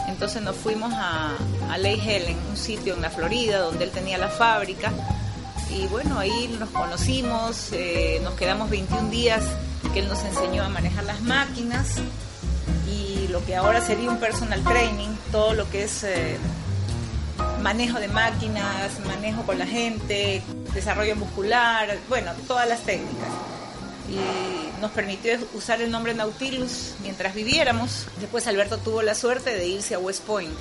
Entonces 0.09 0.43
nos 0.43 0.57
fuimos 0.57 0.93
a, 0.95 1.37
a 1.71 1.79
Lake 1.79 2.03
Helen, 2.05 2.37
un 2.51 2.57
sitio 2.57 2.95
en 2.95 3.03
la 3.03 3.11
Florida 3.11 3.61
donde 3.61 3.85
él 3.85 3.91
tenía 3.91 4.19
la 4.19 4.29
fábrica. 4.29 4.93
Y 5.71 5.87
bueno, 5.87 6.19
ahí 6.19 6.55
nos 6.59 6.71
conocimos, 6.71 7.73
eh, 7.73 8.21
nos 8.23 8.35
quedamos 8.35 8.71
21 8.71 9.11
días 9.11 9.43
que 9.93 10.01
él 10.01 10.09
nos 10.09 10.23
enseñó 10.25 10.65
a 10.65 10.69
manejar 10.69 11.05
las 11.05 11.21
máquinas 11.21 12.01
lo 13.31 13.45
que 13.45 13.57
ahora 13.57 13.81
sería 13.81 14.11
un 14.11 14.19
personal 14.19 14.63
training, 14.65 15.09
todo 15.31 15.55
lo 15.55 15.69
que 15.71 15.85
es 15.85 16.05
eh, 16.05 16.37
manejo 17.61 17.99
de 17.99 18.09
máquinas, 18.09 19.01
manejo 19.07 19.43
con 19.43 19.59
la 19.59 19.67
gente, 19.67 20.43
desarrollo 20.75 21.17
muscular, 21.17 21.99
bueno, 22.09 22.33
todas 22.47 22.69
las 22.69 22.81
técnicas. 22.81 23.29
Y 24.09 24.81
nos 24.81 24.91
permitió 24.93 25.39
usar 25.55 25.83
el 25.83 25.91
nombre 25.91 26.15
Nautilus 26.15 26.95
mientras 27.03 27.35
viviéramos. 27.35 28.07
Después 28.21 28.47
Alberto 28.47 28.79
tuvo 28.79 29.03
la 29.03 29.15
suerte 29.15 29.51
de 29.55 29.67
irse 29.67 29.95
a 29.95 29.99
West 29.99 30.25
Point 30.25 30.55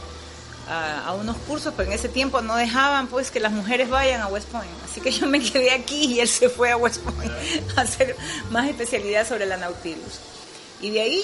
a, 0.69 1.13
unos 1.13 1.38
cursos, 1.38 1.73
pero 1.77 1.89
en 1.89 1.95
ese 1.95 2.10
tiempo 2.10 2.41
no 2.41 2.55
dejaban 2.55 3.07
pues 3.07 3.31
que 3.31 3.39
las 3.39 3.53
mujeres 3.53 3.89
vayan 3.89 4.21
a 4.21 4.27
West 4.27 4.49
Point. 4.49 4.69
Así 4.83 4.99
que 4.99 5.12
yo 5.12 5.25
me 5.27 5.39
quedé 5.39 5.71
aquí 5.71 6.15
y 6.15 6.19
él 6.19 6.27
se 6.27 6.49
fue 6.49 6.71
a 6.71 6.77
West 6.77 7.01
Point 7.03 7.31
a 7.77 7.81
hacer 7.81 8.15
más 8.51 8.67
especialidad 8.67 9.27
sobre 9.27 9.45
la 9.45 9.57
Nautilus. 9.57 10.19
Y 10.81 10.91
de 10.91 11.01
ahí 11.01 11.23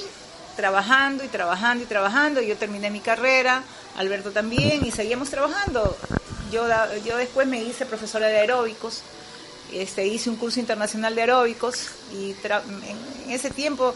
trabajando 0.55 1.23
y 1.23 1.27
trabajando 1.27 1.83
y 1.83 1.88
trabajando. 1.88 2.41
Yo 2.41 2.55
terminé 2.57 2.89
mi 2.89 2.99
carrera, 2.99 3.63
Alberto 3.97 4.32
también, 4.32 4.86
y 4.86 4.91
seguimos 4.91 5.29
trabajando. 5.29 5.97
Yo, 6.51 6.65
yo 7.06 7.17
después 7.17 7.47
me 7.47 7.62
hice 7.62 7.86
profesora 7.86 8.27
de 8.27 8.39
aeróbicos, 8.39 9.01
este, 9.71 10.06
hice 10.06 10.29
un 10.29 10.36
curso 10.36 10.60
internacional 10.60 11.15
de 11.15 11.21
aeróbicos 11.21 11.88
y 12.13 12.36
en 12.43 13.32
ese 13.32 13.49
tiempo 13.49 13.95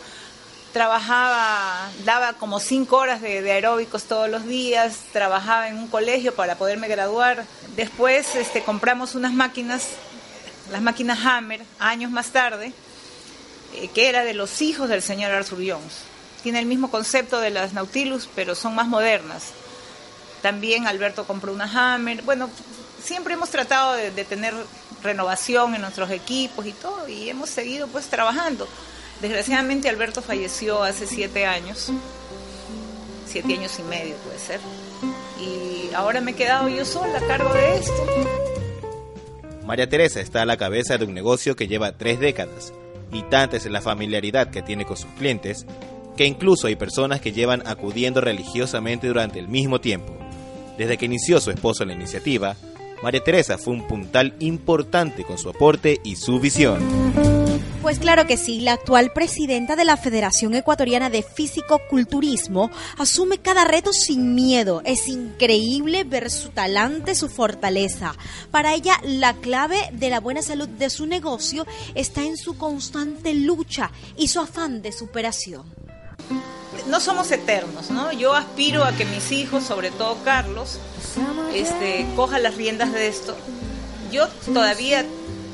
trabajaba, 0.73 1.89
daba 2.03 2.33
como 2.33 2.59
cinco 2.59 2.97
horas 2.97 3.21
de, 3.21 3.41
de, 3.41 3.51
aeróbicos 3.51 4.03
todos 4.03 4.29
los 4.29 4.45
días, 4.45 4.97
trabajaba 5.13 5.69
en 5.69 5.77
un 5.77 5.87
colegio 5.87 6.33
para 6.33 6.55
poderme 6.55 6.87
graduar. 6.87 7.45
Después 7.75 8.35
este, 8.35 8.63
compramos 8.63 9.13
unas 9.15 9.33
máquinas, 9.33 9.87
las 10.71 10.81
máquinas 10.81 11.19
Hammer, 11.23 11.61
años 11.79 12.11
más 12.11 12.31
tarde, 12.31 12.73
eh, 13.75 13.89
que 13.93 14.09
era 14.09 14.23
de 14.23 14.33
los 14.33 14.61
hijos 14.61 14.89
del 14.89 15.03
señor 15.03 15.31
Arthur 15.31 15.59
Jones 15.59 15.93
tiene 16.47 16.59
el 16.59 16.65
mismo 16.65 16.89
concepto 16.89 17.41
de 17.41 17.49
las 17.49 17.73
Nautilus, 17.73 18.29
pero 18.33 18.55
son 18.55 18.73
más 18.73 18.87
modernas. 18.87 19.47
También 20.41 20.87
Alberto 20.87 21.25
compró 21.25 21.51
una 21.53 21.65
Hammer. 21.65 22.21
Bueno, 22.23 22.49
siempre 23.03 23.33
hemos 23.33 23.49
tratado 23.49 23.93
de, 23.93 24.11
de 24.11 24.25
tener 24.25 24.53
renovación 25.03 25.75
en 25.75 25.81
nuestros 25.81 26.09
equipos 26.11 26.65
y 26.65 26.73
todo, 26.73 27.07
y 27.07 27.29
hemos 27.29 27.49
seguido 27.49 27.87
pues 27.87 28.07
trabajando. 28.07 28.67
Desgraciadamente 29.21 29.89
Alberto 29.89 30.21
falleció 30.21 30.83
hace 30.83 31.07
siete 31.07 31.45
años, 31.45 31.91
siete 33.25 33.53
años 33.53 33.77
y 33.79 33.83
medio 33.83 34.15
puede 34.17 34.39
ser, 34.39 34.59
y 35.39 35.93
ahora 35.95 36.21
me 36.21 36.31
he 36.31 36.35
quedado 36.35 36.67
yo 36.67 36.85
sola 36.85 37.17
a 37.19 37.27
cargo 37.27 37.53
de 37.53 37.77
esto. 37.77 38.05
María 39.65 39.89
Teresa 39.89 40.19
está 40.21 40.43
a 40.43 40.45
la 40.45 40.57
cabeza 40.57 40.97
de 40.97 41.05
un 41.05 41.13
negocio 41.13 41.55
que 41.55 41.67
lleva 41.67 41.97
tres 41.97 42.19
décadas, 42.19 42.73
y 43.11 43.23
tanta 43.23 43.57
es 43.57 43.65
la 43.65 43.81
familiaridad 43.81 44.49
que 44.49 44.61
tiene 44.61 44.85
con 44.85 44.97
sus 44.97 45.11
clientes, 45.17 45.65
que 46.15 46.25
incluso 46.25 46.67
hay 46.67 46.75
personas 46.75 47.21
que 47.21 47.31
llevan 47.31 47.65
acudiendo 47.67 48.21
religiosamente 48.21 49.07
durante 49.07 49.39
el 49.39 49.47
mismo 49.47 49.79
tiempo. 49.79 50.15
Desde 50.77 50.97
que 50.97 51.05
inició 51.05 51.41
su 51.41 51.51
esposo 51.51 51.85
la 51.85 51.93
iniciativa, 51.93 52.55
María 53.01 53.23
Teresa 53.23 53.57
fue 53.57 53.73
un 53.73 53.87
puntal 53.87 54.35
importante 54.39 55.23
con 55.23 55.37
su 55.37 55.49
aporte 55.49 55.99
y 56.03 56.15
su 56.15 56.39
visión. 56.39 56.79
Pues 57.81 57.99
claro 57.99 58.27
que 58.27 58.35
sí, 58.35 58.59
la 58.59 58.73
actual 58.73 59.13
presidenta 59.13 59.75
de 59.77 59.85
la 59.85 59.95
Federación 59.95 60.55
Ecuatoriana 60.55 61.09
de 61.09 61.23
Físico-Culturismo 61.23 62.69
asume 62.97 63.37
cada 63.37 63.63
reto 63.63 63.93
sin 63.93 64.35
miedo. 64.35 64.81
Es 64.83 65.07
increíble 65.07 66.03
ver 66.03 66.29
su 66.29 66.49
talante, 66.49 67.15
su 67.15 67.29
fortaleza. 67.29 68.13
Para 68.51 68.73
ella, 68.73 68.99
la 69.03 69.35
clave 69.35 69.77
de 69.93 70.09
la 70.09 70.19
buena 70.19 70.41
salud 70.41 70.67
de 70.67 70.89
su 70.89 71.05
negocio 71.05 71.65
está 71.95 72.23
en 72.23 72.35
su 72.35 72.57
constante 72.57 73.33
lucha 73.33 73.91
y 74.17 74.27
su 74.27 74.41
afán 74.41 74.81
de 74.81 74.91
superación. 74.91 75.86
No 76.87 76.99
somos 76.99 77.31
eternos, 77.31 77.89
¿no? 77.89 78.11
Yo 78.13 78.33
aspiro 78.33 78.83
a 78.83 78.93
que 78.93 79.05
mis 79.05 79.31
hijos, 79.31 79.63
sobre 79.63 79.91
todo 79.91 80.17
Carlos, 80.23 80.79
este, 81.53 82.05
coja 82.15 82.39
las 82.39 82.55
riendas 82.55 82.93
de 82.93 83.07
esto. 83.07 83.35
Yo 84.11 84.27
todavía 84.53 85.05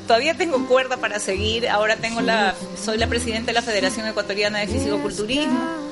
todavía 0.06 0.34
tengo 0.34 0.66
cuerda 0.66 0.98
para 0.98 1.18
seguir. 1.18 1.68
Ahora 1.68 1.96
tengo 1.96 2.20
la 2.20 2.54
soy 2.82 2.98
la 2.98 3.06
presidenta 3.08 3.46
de 3.46 3.54
la 3.54 3.62
Federación 3.62 4.06
Ecuatoriana 4.06 4.60
de 4.60 4.68
Fisicoculturismo 4.68 5.84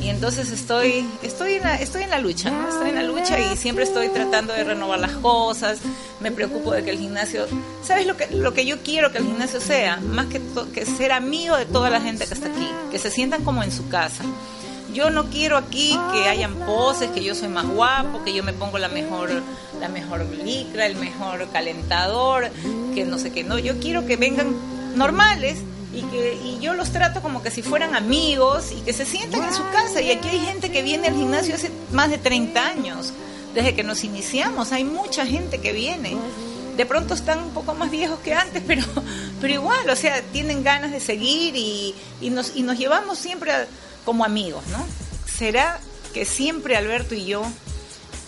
y 0.00 0.08
entonces 0.08 0.50
estoy 0.50 1.08
estoy 1.22 1.54
en 1.54 1.62
la, 1.62 1.76
estoy 1.76 2.02
en 2.02 2.10
la 2.10 2.18
lucha, 2.18 2.52
estoy 2.68 2.90
en 2.90 2.94
la 2.96 3.02
lucha 3.02 3.38
y 3.38 3.56
siempre 3.56 3.84
estoy 3.84 4.08
tratando 4.08 4.52
de 4.52 4.64
renovar 4.64 4.98
las 4.98 5.12
cosas. 5.12 5.78
Me 6.20 6.32
preocupo 6.32 6.72
de 6.72 6.82
que 6.82 6.90
el 6.90 6.98
gimnasio, 6.98 7.46
¿sabes 7.82 8.06
lo 8.06 8.16
que 8.16 8.26
lo 8.30 8.52
que 8.52 8.66
yo 8.66 8.82
quiero 8.82 9.12
que 9.12 9.18
el 9.18 9.24
gimnasio 9.24 9.60
sea? 9.60 9.98
Más 9.98 10.26
que 10.26 10.40
que 10.74 10.84
ser 10.84 11.12
amigo 11.12 11.56
de 11.56 11.64
toda 11.64 11.90
la 11.90 12.00
gente 12.00 12.26
que 12.26 12.34
está 12.34 12.48
aquí, 12.48 12.68
que 12.90 12.98
se 12.98 13.10
sientan 13.10 13.44
como 13.44 13.62
en 13.62 13.70
su 13.70 13.88
casa 13.88 14.24
yo 14.92 15.10
no 15.10 15.24
quiero 15.30 15.56
aquí 15.56 15.98
que 16.12 16.28
hayan 16.28 16.54
poses, 16.54 17.10
que 17.10 17.22
yo 17.22 17.34
soy 17.34 17.48
más 17.48 17.66
guapo, 17.66 18.24
que 18.24 18.32
yo 18.32 18.42
me 18.42 18.52
pongo 18.52 18.78
la 18.78 18.88
mejor, 18.88 19.30
la 19.80 19.88
mejor 19.88 20.26
licra, 20.26 20.86
el 20.86 20.96
mejor 20.96 21.46
calentador, 21.52 22.50
que 22.94 23.04
no 23.04 23.18
sé 23.18 23.30
qué, 23.30 23.44
no, 23.44 23.58
yo 23.58 23.78
quiero 23.78 24.06
que 24.06 24.16
vengan 24.16 24.54
normales 24.96 25.58
y 25.94 26.02
que 26.02 26.34
y 26.42 26.58
yo 26.60 26.74
los 26.74 26.90
trato 26.90 27.20
como 27.20 27.42
que 27.42 27.50
si 27.50 27.62
fueran 27.62 27.94
amigos 27.94 28.72
y 28.72 28.80
que 28.80 28.92
se 28.92 29.04
sientan 29.04 29.44
en 29.44 29.52
su 29.52 29.62
casa. 29.70 30.00
Y 30.00 30.10
aquí 30.10 30.28
hay 30.28 30.40
gente 30.40 30.70
que 30.70 30.82
viene 30.82 31.08
al 31.08 31.14
gimnasio 31.14 31.54
hace 31.54 31.70
más 31.92 32.10
de 32.10 32.18
30 32.18 32.66
años, 32.66 33.12
desde 33.58 33.74
que 33.74 33.82
nos 33.82 34.04
iniciamos, 34.04 34.70
hay 34.70 34.84
mucha 34.84 35.26
gente 35.26 35.58
que 35.58 35.72
viene. 35.72 36.16
De 36.76 36.86
pronto 36.86 37.14
están 37.14 37.42
un 37.42 37.50
poco 37.50 37.74
más 37.74 37.90
viejos 37.90 38.20
que 38.20 38.32
antes, 38.32 38.62
pero, 38.66 38.84
pero 39.40 39.52
igual, 39.52 39.90
o 39.90 39.96
sea, 39.96 40.22
tienen 40.32 40.62
ganas 40.62 40.92
de 40.92 41.00
seguir 41.00 41.56
y, 41.56 41.92
y 42.20 42.30
nos, 42.30 42.54
y 42.54 42.62
nos 42.62 42.78
llevamos 42.78 43.18
siempre 43.18 43.52
como 44.04 44.24
amigos, 44.24 44.62
¿no? 44.68 44.86
¿Será 45.26 45.80
que 46.14 46.24
siempre 46.24 46.76
Alberto 46.76 47.16
y 47.16 47.24
yo, 47.24 47.42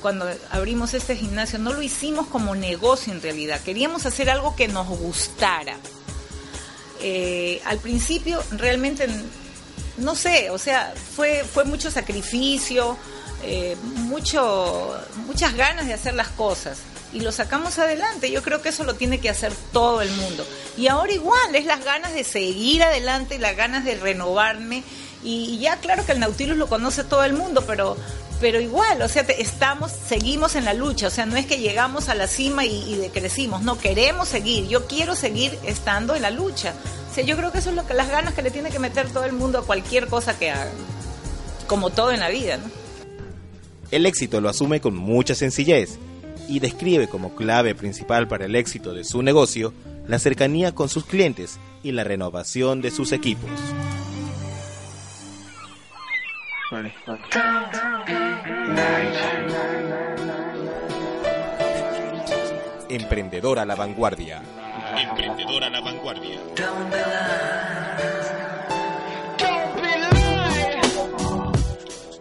cuando 0.02 0.28
abrimos 0.50 0.94
este 0.94 1.14
gimnasio, 1.14 1.60
no 1.60 1.72
lo 1.74 1.80
hicimos 1.80 2.26
como 2.26 2.56
negocio 2.56 3.12
en 3.12 3.22
realidad? 3.22 3.60
Queríamos 3.60 4.06
hacer 4.06 4.30
algo 4.30 4.56
que 4.56 4.66
nos 4.66 4.88
gustara. 4.88 5.76
Eh, 7.02 7.62
al 7.66 7.78
principio 7.78 8.42
realmente, 8.50 9.06
no 9.98 10.16
sé, 10.16 10.50
o 10.50 10.58
sea, 10.58 10.92
fue, 11.14 11.44
fue 11.44 11.64
mucho 11.64 11.88
sacrificio, 11.88 12.98
eh, 13.42 13.76
mucho, 13.82 14.96
muchas 15.26 15.54
ganas 15.54 15.86
de 15.86 15.94
hacer 15.94 16.14
las 16.14 16.28
cosas 16.28 16.78
y 17.12 17.20
lo 17.20 17.32
sacamos 17.32 17.78
adelante. 17.78 18.30
Yo 18.30 18.42
creo 18.42 18.62
que 18.62 18.68
eso 18.70 18.84
lo 18.84 18.94
tiene 18.94 19.18
que 19.20 19.30
hacer 19.30 19.52
todo 19.72 20.02
el 20.02 20.10
mundo. 20.10 20.46
Y 20.76 20.88
ahora 20.88 21.12
igual, 21.12 21.54
es 21.54 21.64
las 21.64 21.84
ganas 21.84 22.12
de 22.12 22.24
seguir 22.24 22.82
adelante, 22.82 23.38
las 23.38 23.56
ganas 23.56 23.84
de 23.84 23.96
renovarme 23.96 24.84
y, 25.22 25.58
ya 25.58 25.76
claro 25.76 26.06
que 26.06 26.12
el 26.12 26.20
Nautilus 26.20 26.56
lo 26.56 26.68
conoce 26.68 27.04
todo 27.04 27.24
el 27.24 27.34
mundo, 27.34 27.64
pero 27.66 27.96
pero 28.40 28.58
igual, 28.58 29.02
o 29.02 29.08
sea, 29.08 29.20
estamos, 29.20 29.92
seguimos 30.08 30.56
en 30.56 30.64
la 30.64 30.72
lucha, 30.72 31.08
o 31.08 31.10
sea, 31.10 31.26
no 31.26 31.36
es 31.36 31.44
que 31.44 31.58
llegamos 31.58 32.08
a 32.08 32.14
la 32.14 32.26
cima 32.26 32.64
y, 32.64 32.94
decrecimos, 32.94 33.60
no, 33.60 33.76
queremos 33.76 34.28
seguir, 34.28 34.66
yo 34.66 34.86
quiero 34.86 35.14
seguir 35.14 35.58
estando 35.62 36.14
en 36.14 36.22
la 36.22 36.30
lucha. 36.30 36.72
O 37.10 37.14
sea, 37.14 37.22
yo 37.22 37.36
creo 37.36 37.52
que 37.52 37.58
eso 37.58 37.68
es 37.68 37.76
lo 37.76 37.86
que 37.86 37.92
las 37.92 38.08
ganas 38.08 38.32
que 38.32 38.40
le 38.40 38.50
tiene 38.50 38.70
que 38.70 38.78
meter 38.78 39.10
todo 39.10 39.26
el 39.26 39.34
mundo 39.34 39.58
a 39.58 39.62
cualquier 39.62 40.06
cosa 40.06 40.38
que 40.38 40.50
haga, 40.50 40.70
como 41.66 41.90
todo 41.90 42.12
en 42.12 42.20
la 42.20 42.30
vida, 42.30 42.56
¿no? 42.56 42.79
El 43.90 44.06
éxito 44.06 44.40
lo 44.40 44.48
asume 44.48 44.80
con 44.80 44.96
mucha 44.96 45.34
sencillez 45.34 45.98
y 46.48 46.60
describe 46.60 47.08
como 47.08 47.34
clave 47.34 47.74
principal 47.74 48.28
para 48.28 48.44
el 48.44 48.54
éxito 48.54 48.94
de 48.94 49.04
su 49.04 49.22
negocio 49.22 49.72
la 50.06 50.18
cercanía 50.18 50.74
con 50.74 50.88
sus 50.88 51.04
clientes 51.04 51.58
y 51.82 51.92
la 51.92 52.04
renovación 52.04 52.82
de 52.82 52.90
sus 52.90 53.12
equipos. 53.12 53.50
Emprendedora 62.88 63.62
a 63.62 63.66
la 63.66 63.74
vanguardia. 63.74 64.42
Emprendedora 64.96 65.66
a 65.66 65.70
la 65.70 65.80
vanguardia. 65.80 66.38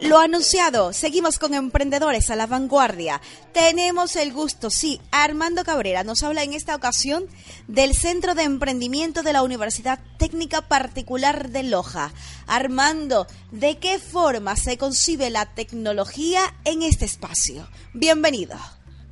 Lo 0.01 0.17
anunciado, 0.17 0.93
seguimos 0.93 1.39
con 1.39 1.53
Emprendedores 1.53 2.29
a 2.29 2.38
la 2.38 2.47
Vanguardia. 2.47 3.19
Tenemos 3.51 4.15
el 4.15 4.31
gusto, 4.31 4.69
sí, 4.69 5.01
Armando 5.12 5.65
Cabrera 5.65 6.05
nos 6.05 6.23
habla 6.23 6.43
en 6.43 6.53
esta 6.53 6.73
ocasión 6.73 7.25
del 7.67 7.93
Centro 7.93 8.33
de 8.33 8.43
Emprendimiento 8.43 9.23
de 9.23 9.33
la 9.33 9.43
Universidad 9.43 9.99
Técnica 10.17 10.62
Particular 10.62 11.49
de 11.49 11.63
Loja. 11.63 12.12
Armando, 12.47 13.27
¿de 13.51 13.77
qué 13.77 13.99
forma 13.99 14.55
se 14.55 14.77
concibe 14.77 15.29
la 15.29 15.47
tecnología 15.47 16.43
en 16.63 16.81
este 16.81 17.03
espacio? 17.03 17.67
Bienvenido. 17.93 18.55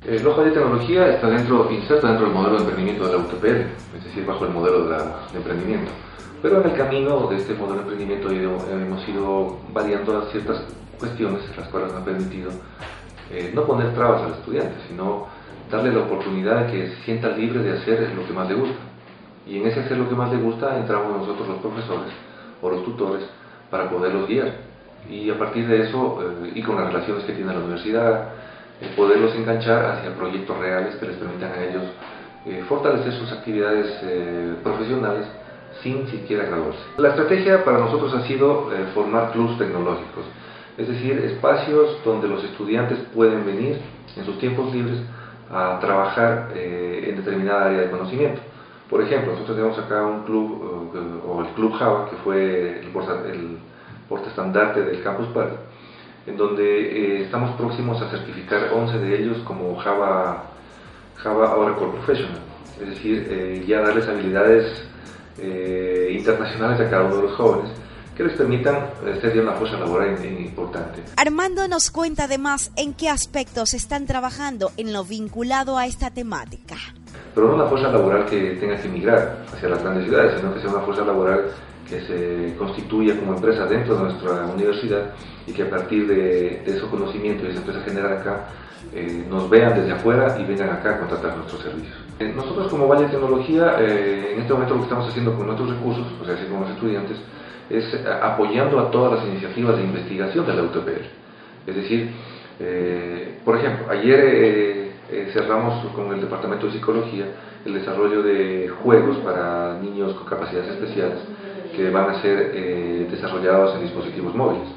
Eh, 0.06 0.18
Loja 0.20 0.40
de 0.42 0.52
Tecnología 0.52 1.06
está 1.08 1.28
dentro, 1.28 1.70
inserta 1.70 2.08
dentro 2.08 2.26
del 2.26 2.34
modelo 2.34 2.54
de 2.54 2.60
emprendimiento 2.60 3.06
de 3.06 3.12
la 3.12 3.18
UTPL, 3.18 3.96
es 3.98 4.04
decir, 4.04 4.24
bajo 4.24 4.46
el 4.46 4.52
modelo 4.52 4.88
de, 4.88 4.96
de 4.96 5.36
emprendimiento. 5.36 5.92
Pero 6.40 6.60
en 6.60 6.70
el 6.70 6.76
camino 6.76 7.26
de 7.26 7.36
este 7.36 7.54
modelo 7.54 7.82
de 7.82 7.92
emprendimiento 7.92 8.30
hemos 8.30 9.08
ido 9.08 9.58
variando 9.72 10.22
ciertas 10.30 10.62
cuestiones 10.98 11.42
las 11.56 11.68
cuales 11.68 11.88
nos 11.88 11.98
han 11.98 12.04
permitido 12.04 12.50
eh, 13.30 13.50
no 13.54 13.64
poner 13.64 13.92
trabas 13.94 14.22
al 14.22 14.32
estudiante, 14.32 14.74
sino 14.88 15.26
darle 15.70 15.92
la 15.92 16.00
oportunidad 16.00 16.66
de 16.66 16.72
que 16.72 16.88
se 16.88 17.02
sienta 17.02 17.28
libre 17.30 17.60
de 17.60 17.76
hacer 17.76 18.12
lo 18.16 18.26
que 18.26 18.32
más 18.32 18.48
le 18.48 18.54
gusta. 18.54 18.78
Y 19.46 19.58
en 19.58 19.66
ese 19.66 19.80
hacer 19.80 19.98
lo 19.98 20.08
que 20.08 20.14
más 20.14 20.30
le 20.30 20.38
gusta 20.38 20.78
entramos 20.78 21.18
nosotros 21.18 21.48
los 21.48 21.58
profesores 21.58 22.12
o 22.62 22.70
los 22.70 22.84
tutores 22.84 23.24
para 23.70 23.90
poderlos 23.90 24.28
guiar. 24.28 24.52
Y 25.10 25.30
a 25.30 25.38
partir 25.38 25.66
de 25.66 25.88
eso, 25.88 26.20
eh, 26.22 26.52
y 26.54 26.62
con 26.62 26.76
las 26.76 26.92
relaciones 26.92 27.24
que 27.24 27.32
tiene 27.32 27.52
la 27.52 27.58
universidad, 27.58 28.28
eh, 28.80 28.92
poderlos 28.96 29.34
enganchar 29.34 29.84
hacia 29.86 30.14
proyectos 30.14 30.56
reales 30.56 30.94
que 30.96 31.06
les 31.06 31.16
permitan 31.16 31.52
a 31.52 31.64
ellos 31.64 31.84
fortalecer 32.66 33.12
sus 33.12 33.30
actividades 33.30 33.92
profesionales 34.62 35.26
sin 35.82 36.06
siquiera 36.08 36.44
graduarse. 36.44 36.80
La 36.96 37.10
estrategia 37.10 37.64
para 37.64 37.78
nosotros 37.78 38.14
ha 38.14 38.26
sido 38.26 38.70
formar 38.94 39.32
clubs 39.32 39.58
tecnológicos 39.58 40.24
es 40.78 40.86
decir, 40.86 41.18
espacios 41.18 41.98
donde 42.04 42.28
los 42.28 42.42
estudiantes 42.44 42.98
pueden 43.12 43.44
venir 43.44 43.80
en 44.16 44.24
sus 44.24 44.38
tiempos 44.38 44.72
libres 44.72 45.00
a 45.50 45.78
trabajar 45.80 46.52
eh, 46.54 47.06
en 47.08 47.16
determinada 47.16 47.66
área 47.66 47.80
de 47.80 47.90
conocimiento. 47.90 48.40
Por 48.88 49.02
ejemplo, 49.02 49.32
nosotros 49.32 49.56
tenemos 49.56 49.78
acá 49.78 50.06
un 50.06 50.22
club, 50.22 50.92
eh, 50.94 51.26
o 51.26 51.40
el 51.42 51.48
Club 51.48 51.74
Java, 51.74 52.08
que 52.08 52.16
fue 52.18 52.80
el, 52.80 53.58
porte 54.08 54.28
estandarte 54.28 54.82
del 54.82 55.02
Campus 55.02 55.26
Party, 55.28 55.56
en 56.28 56.36
donde 56.36 56.62
eh, 56.64 57.22
estamos 57.24 57.56
próximos 57.56 58.00
a 58.00 58.08
certificar 58.08 58.70
11 58.72 58.98
de 59.00 59.20
ellos 59.20 59.38
como 59.44 59.76
Java, 59.76 60.44
Java 61.16 61.56
Oracle 61.56 61.88
Professional, 61.88 62.40
es 62.80 62.88
decir, 62.88 63.64
ya 63.66 63.80
darles 63.80 64.08
habilidades 64.08 64.88
internacionales 66.10 66.80
a 66.80 66.90
cada 66.90 67.04
uno 67.04 67.16
de 67.16 67.22
los 67.22 67.36
jóvenes 67.36 67.70
que 68.18 68.24
les 68.24 68.36
permitan 68.36 68.90
ser 69.20 69.32
de 69.32 69.40
una 69.40 69.52
fuerza 69.52 69.78
laboral 69.78 70.18
importante. 70.24 71.02
Armando 71.16 71.68
nos 71.68 71.92
cuenta 71.92 72.24
además 72.24 72.72
en 72.74 72.92
qué 72.92 73.08
aspectos 73.08 73.74
están 73.74 74.06
trabajando 74.06 74.72
en 74.76 74.92
lo 74.92 75.04
vinculado 75.04 75.78
a 75.78 75.86
esta 75.86 76.10
temática. 76.10 76.74
Pero 77.32 77.46
no 77.46 77.54
una 77.54 77.66
fuerza 77.66 77.92
laboral 77.92 78.26
que 78.26 78.56
tenga 78.56 78.76
que 78.76 78.88
emigrar 78.88 79.44
hacia 79.54 79.68
las 79.68 79.80
grandes 79.84 80.08
ciudades, 80.08 80.40
sino 80.40 80.52
que 80.52 80.60
sea 80.60 80.70
una 80.70 80.80
fuerza 80.80 81.04
laboral 81.04 81.44
que 81.88 82.00
se 82.00 82.56
constituya 82.58 83.16
como 83.20 83.34
empresa 83.34 83.66
dentro 83.66 83.96
de 83.96 84.02
nuestra 84.02 84.46
universidad 84.46 85.12
y 85.46 85.52
que 85.52 85.62
a 85.62 85.70
partir 85.70 86.08
de, 86.08 86.62
de 86.66 86.76
ese 86.76 86.86
conocimiento 86.88 87.46
y 87.46 87.50
esa 87.50 87.60
empresa 87.60 87.82
general 87.82 88.14
acá 88.14 88.48
eh, 88.92 89.24
nos 89.30 89.48
vean 89.48 89.78
desde 89.78 89.92
afuera 89.92 90.36
y 90.40 90.44
vengan 90.44 90.70
acá 90.70 90.96
a 90.96 90.98
contratar 90.98 91.36
nuestros 91.36 91.62
servicios. 91.62 92.07
Eh, 92.20 92.32
nosotros 92.34 92.66
como 92.68 92.88
Valle 92.88 93.06
Tecnología, 93.06 93.76
eh, 93.78 94.32
en 94.34 94.40
este 94.40 94.52
momento 94.52 94.74
lo 94.74 94.80
que 94.80 94.86
estamos 94.86 95.08
haciendo 95.08 95.34
con 95.34 95.46
nuestros 95.46 95.70
recursos, 95.70 96.04
o 96.20 96.24
sea, 96.24 96.34
así 96.34 96.44
los 96.50 96.70
estudiantes, 96.70 97.16
es 97.70 97.84
apoyando 98.22 98.80
a 98.80 98.90
todas 98.90 99.18
las 99.18 99.28
iniciativas 99.28 99.76
de 99.76 99.84
investigación 99.84 100.44
de 100.46 100.54
la 100.54 100.62
UTPR. 100.62 101.04
Es 101.66 101.76
decir, 101.76 102.10
por 103.44 103.58
ejemplo, 103.58 103.90
ayer 103.90 104.94
cerramos 105.34 105.84
con 105.92 106.12
el 106.14 106.20
Departamento 106.22 106.66
de 106.66 106.72
Psicología 106.72 107.26
el 107.66 107.74
desarrollo 107.74 108.22
de 108.22 108.70
juegos 108.82 109.18
para 109.18 109.78
niños 109.82 110.14
con 110.14 110.24
capacidades 110.24 110.70
especiales 110.70 111.18
que 111.76 111.90
van 111.90 112.08
a 112.08 112.22
ser 112.22 113.08
desarrollados 113.10 113.74
en 113.76 113.82
dispositivos 113.82 114.34
móviles. 114.34 114.68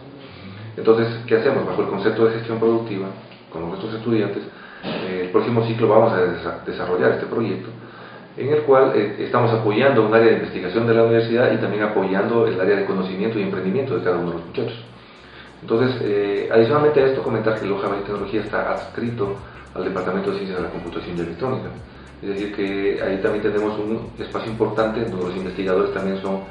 Entonces, 0.75 1.07
¿qué 1.27 1.37
hacemos? 1.37 1.65
Bajo 1.65 1.81
el 1.83 1.87
concepto 1.87 2.25
de 2.25 2.33
gestión 2.33 2.59
productiva, 2.59 3.07
con 3.51 3.69
nuestros 3.69 3.93
estudiantes, 3.93 4.43
eh, 4.43 4.47
el 4.83 5.29
próximo 5.29 5.65
ciclo 5.65 5.87
vamos 5.87 6.13
a 6.13 6.63
desarrollar 6.65 7.11
este 7.11 7.27
proyecto 7.27 7.69
en 8.37 8.53
el 8.53 8.61
cual 8.61 8.93
eh, 8.95 9.15
estamos 9.19 9.51
apoyando 9.51 10.05
un 10.05 10.13
área 10.13 10.27
de 10.27 10.37
investigación 10.37 10.87
de 10.87 10.93
la 10.93 11.03
universidad 11.03 11.51
y 11.51 11.57
también 11.57 11.83
apoyando 11.83 12.47
el 12.47 12.59
área 12.59 12.77
de 12.77 12.85
conocimiento 12.85 13.37
y 13.39 13.43
emprendimiento 13.43 13.97
de 13.97 14.03
cada 14.03 14.17
uno 14.17 14.31
de 14.31 14.37
los 14.37 14.45
muchachos. 14.45 14.79
Entonces, 15.61 16.01
eh, 16.01 16.49
adicionalmente 16.51 17.01
a 17.01 17.07
esto, 17.07 17.21
comentar 17.21 17.59
que 17.59 17.67
Loja 17.67 17.87
de 17.89 18.01
Tecnología 18.01 18.41
está 18.41 18.71
adscrito 18.71 19.35
al 19.75 19.83
Departamento 19.83 20.31
de 20.31 20.37
Ciencias 20.37 20.57
de 20.57 20.63
la 20.63 20.71
Computación 20.71 21.17
y 21.17 21.21
Electrónica. 21.21 21.69
Es 22.21 22.29
decir, 22.29 22.55
que 22.55 22.99
ahí 23.03 23.17
también 23.17 23.43
tenemos 23.43 23.77
un 23.79 24.11
espacio 24.17 24.51
importante 24.51 25.01
donde 25.05 25.25
los 25.25 25.35
investigadores 25.35 25.93
también 25.93 26.21
son 26.21 26.41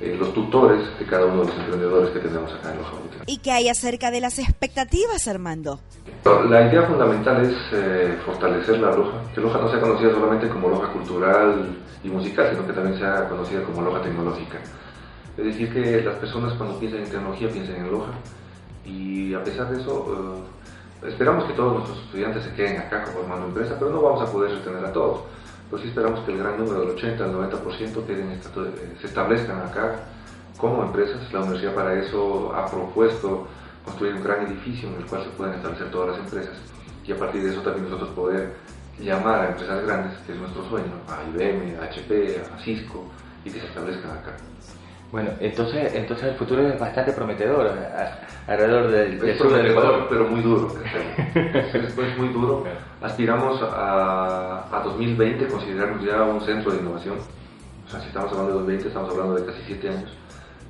los 0.00 0.32
tutores 0.34 0.80
de 0.98 1.06
cada 1.06 1.26
uno 1.26 1.42
de 1.42 1.46
los 1.48 1.56
emprendedores 1.56 2.10
que 2.10 2.18
tenemos 2.18 2.52
acá 2.52 2.72
en 2.72 2.78
Loja. 2.78 2.92
¿Y 3.26 3.38
qué 3.38 3.52
hay 3.52 3.68
acerca 3.68 4.10
de 4.10 4.20
las 4.20 4.38
expectativas, 4.38 5.26
Armando? 5.26 5.80
La 6.24 6.68
idea 6.68 6.82
fundamental 6.82 7.44
es 7.44 7.56
eh, 7.72 8.18
fortalecer 8.24 8.78
la 8.78 8.94
Loja, 8.94 9.22
que 9.34 9.40
Loja 9.40 9.58
no 9.58 9.70
sea 9.70 9.80
conocida 9.80 10.10
solamente 10.10 10.48
como 10.48 10.68
Loja 10.68 10.92
cultural 10.92 11.76
y 12.04 12.08
musical, 12.08 12.50
sino 12.50 12.66
que 12.66 12.72
también 12.72 12.98
sea 12.98 13.28
conocida 13.28 13.62
como 13.62 13.82
Loja 13.82 14.02
tecnológica. 14.02 14.58
Es 15.36 15.44
decir, 15.44 15.72
que 15.72 16.02
las 16.02 16.16
personas 16.16 16.54
cuando 16.54 16.78
piensan 16.78 17.00
en 17.00 17.10
tecnología 17.10 17.48
piensen 17.48 17.76
en 17.76 17.90
Loja 17.90 18.12
y 18.84 19.34
a 19.34 19.42
pesar 19.42 19.70
de 19.70 19.80
eso, 19.80 20.44
eh, 21.04 21.08
esperamos 21.08 21.44
que 21.44 21.54
todos 21.54 21.74
nuestros 21.74 21.98
estudiantes 22.04 22.44
se 22.44 22.54
queden 22.54 22.78
acá 22.78 23.06
formando 23.06 23.46
empresa, 23.46 23.76
pero 23.78 23.90
no 23.90 24.02
vamos 24.02 24.28
a 24.28 24.32
poder 24.32 24.52
retener 24.52 24.84
a 24.84 24.92
todos. 24.92 25.20
Sí 25.70 25.88
esperamos 25.88 26.20
que 26.20 26.32
el 26.32 26.38
gran 26.38 26.58
número, 26.58 26.80
del 26.80 26.90
80 26.90 27.24
al 27.24 27.34
90%, 27.34 28.06
queden, 28.06 28.40
se 29.00 29.06
establezcan 29.06 29.60
acá 29.60 30.00
como 30.56 30.82
empresas. 30.84 31.32
La 31.32 31.40
universidad 31.40 31.74
para 31.74 31.94
eso 32.00 32.54
ha 32.54 32.70
propuesto 32.70 33.46
construir 33.84 34.14
un 34.14 34.24
gran 34.24 34.46
edificio 34.46 34.88
en 34.88 34.96
el 34.96 35.06
cual 35.06 35.24
se 35.24 35.30
pueden 35.30 35.54
establecer 35.54 35.90
todas 35.90 36.10
las 36.10 36.26
empresas 36.26 36.56
y 37.06 37.12
a 37.12 37.16
partir 37.16 37.42
de 37.42 37.50
eso 37.50 37.60
también 37.62 37.84
nosotros 37.84 38.10
poder 38.10 38.54
llamar 38.98 39.40
a 39.40 39.48
empresas 39.50 39.84
grandes, 39.84 40.18
que 40.26 40.32
es 40.32 40.38
nuestro 40.38 40.68
sueño, 40.68 40.92
a 41.08 41.22
IBM, 41.28 41.78
a 41.78 41.84
HP, 41.84 42.42
a 42.52 42.58
Cisco 42.64 43.04
y 43.44 43.50
que 43.50 43.60
se 43.60 43.66
establezcan 43.66 44.10
acá. 44.18 44.36
Bueno, 45.12 45.30
entonces, 45.40 45.94
entonces 45.94 46.28
el 46.28 46.34
futuro 46.34 46.66
es 46.66 46.78
bastante 46.78 47.12
prometedor 47.12 47.70
alrededor 48.46 48.90
del, 48.90 49.28
es 49.28 49.38
prometedor, 49.38 50.08
pero 50.08 50.28
muy 50.28 50.40
duro. 50.40 50.74
es 51.34 52.18
muy 52.18 52.28
duro. 52.28 52.64
Aspiramos 53.00 53.62
a, 53.62 54.66
a 54.70 54.80
2020 54.82 55.46
considerarnos 55.46 56.04
ya 56.04 56.22
un 56.22 56.40
centro 56.40 56.72
de 56.72 56.78
innovación. 56.78 57.16
O 57.86 57.90
sea, 57.90 58.00
si 58.00 58.08
estamos 58.08 58.32
hablando 58.32 58.52
de 58.52 58.58
2020, 58.58 58.88
estamos 58.88 59.10
hablando 59.10 59.34
de 59.36 59.46
casi 59.46 59.62
7 59.66 59.88
años. 59.88 60.10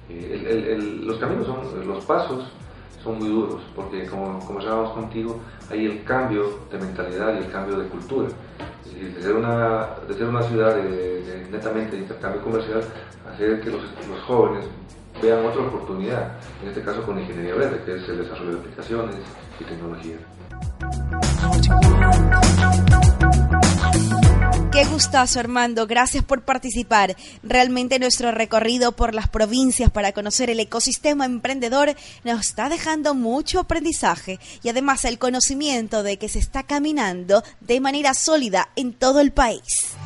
Eh, 0.09 0.79
los 1.03 1.19
caminos 1.19 1.47
son, 1.47 1.87
los 1.87 2.05
pasos 2.05 2.45
son 3.03 3.19
muy 3.19 3.29
duros, 3.29 3.63
porque 3.75 4.07
como, 4.07 4.39
como 4.41 4.61
hablábamos 4.61 4.93
contigo, 4.93 5.41
hay 5.71 5.87
el 5.87 6.05
cambio 6.05 6.61
de 6.71 6.79
mentalidad 6.79 7.35
y 7.35 7.39
el 7.39 7.51
cambio 7.51 7.79
de 7.79 7.89
cultura. 7.89 8.29
De 8.97 9.23
ser 9.23 9.35
una, 9.35 9.89
de 10.09 10.15
ser 10.15 10.27
una 10.27 10.43
ciudad 10.43 10.77
netamente 11.51 11.97
de 11.97 12.03
intercambio 12.03 12.43
comercial, 12.43 12.83
hacer 13.31 13.61
que 13.61 13.71
los 13.71 13.83
jóvenes 14.27 14.65
vean 15.23 15.45
otra 15.45 15.63
oportunidad, 15.63 16.33
en 16.63 16.69
este 16.69 16.83
caso 16.83 17.03
con 17.03 17.19
ingeniería 17.19 17.55
verde, 17.55 17.83
que 17.85 17.97
es 17.97 18.09
el 18.09 18.19
desarrollo 18.19 18.53
de 18.53 18.59
aplicaciones 18.59 19.17
y 19.61 19.65
tecnología. 19.65 20.17
Qué 24.77 24.85
gustazo, 24.85 25.41
Armando. 25.41 25.87
Gracias 25.87 26.23
por 26.23 26.43
participar. 26.43 27.17
Realmente 27.43 27.99
nuestro 27.99 28.31
recorrido 28.31 28.93
por 28.93 29.15
las 29.15 29.27
provincias 29.27 29.91
para 29.91 30.13
conocer 30.13 30.51
el 30.51 30.61
ecosistema 30.61 31.25
emprendedor 31.25 31.97
nos 32.25 32.41
está 32.43 32.69
dejando 32.69 33.15
mucho 33.15 33.61
aprendizaje 33.61 34.39
y 34.63 34.69
además 34.69 35.07
el 35.07 35.19
conocimiento 35.19 36.03
de 36.03 36.19
que 36.19 36.29
se 36.29 36.41
está 36.41 36.65
caminando 36.65 37.43
de 37.61 37.81
manera 37.81 38.13
sólida 38.13 38.69
en 38.77 38.93
todo 38.93 39.21
el 39.21 39.33
país. 39.33 39.97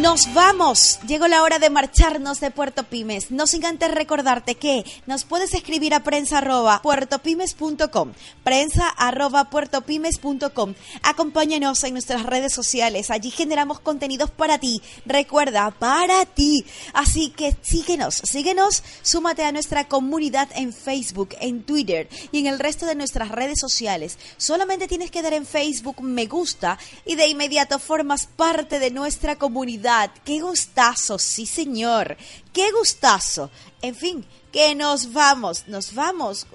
Nos 0.00 0.32
vamos. 0.32 1.00
Llegó 1.08 1.26
la 1.26 1.42
hora 1.42 1.58
de 1.58 1.70
marcharnos 1.70 2.38
de 2.38 2.52
Puerto 2.52 2.84
Pymes. 2.84 3.32
No 3.32 3.48
sin 3.48 3.64
antes 3.64 3.90
recordarte 3.90 4.54
que 4.54 4.84
nos 5.06 5.24
puedes 5.24 5.54
escribir 5.54 5.92
a 5.92 6.04
prensa 6.04 6.38
arroba 6.38 6.80
puertopymes.com. 6.82 8.12
Prensa 8.44 8.88
arroba 8.88 9.50
puertopymes.com. 9.50 10.74
Acompáñanos 11.02 11.82
en 11.82 11.94
nuestras 11.94 12.22
redes 12.22 12.52
sociales. 12.52 13.10
Allí 13.10 13.32
generamos 13.32 13.80
contenidos 13.80 14.30
para 14.30 14.58
ti. 14.58 14.80
Recuerda, 15.04 15.72
para 15.72 16.24
ti. 16.26 16.64
Así 16.92 17.30
que 17.30 17.56
síguenos, 17.62 18.14
síguenos. 18.14 18.84
Súmate 19.02 19.42
a 19.42 19.52
nuestra 19.52 19.88
comunidad 19.88 20.48
en 20.54 20.72
Facebook, 20.72 21.30
en 21.40 21.64
Twitter 21.64 22.08
y 22.30 22.38
en 22.38 22.46
el 22.46 22.60
resto 22.60 22.86
de 22.86 22.94
nuestras 22.94 23.30
redes 23.30 23.58
sociales. 23.58 24.16
Solamente 24.36 24.86
tienes 24.86 25.10
que 25.10 25.22
dar 25.22 25.32
en 25.32 25.44
Facebook 25.44 26.00
me 26.02 26.26
gusta 26.26 26.78
y 27.04 27.16
de 27.16 27.26
inmediato 27.26 27.80
formas 27.80 28.26
parte 28.26 28.78
de 28.78 28.92
nuestra 28.92 29.34
comunidad 29.36 29.87
qué 30.24 30.40
gustazo, 30.40 31.18
sí 31.18 31.46
señor, 31.46 32.16
qué 32.52 32.70
gustazo. 32.72 33.50
En 33.82 33.94
fin, 33.94 34.26
que 34.52 34.74
nos 34.74 35.12
vamos, 35.12 35.64
nos 35.66 35.94
vamos. 35.94 36.46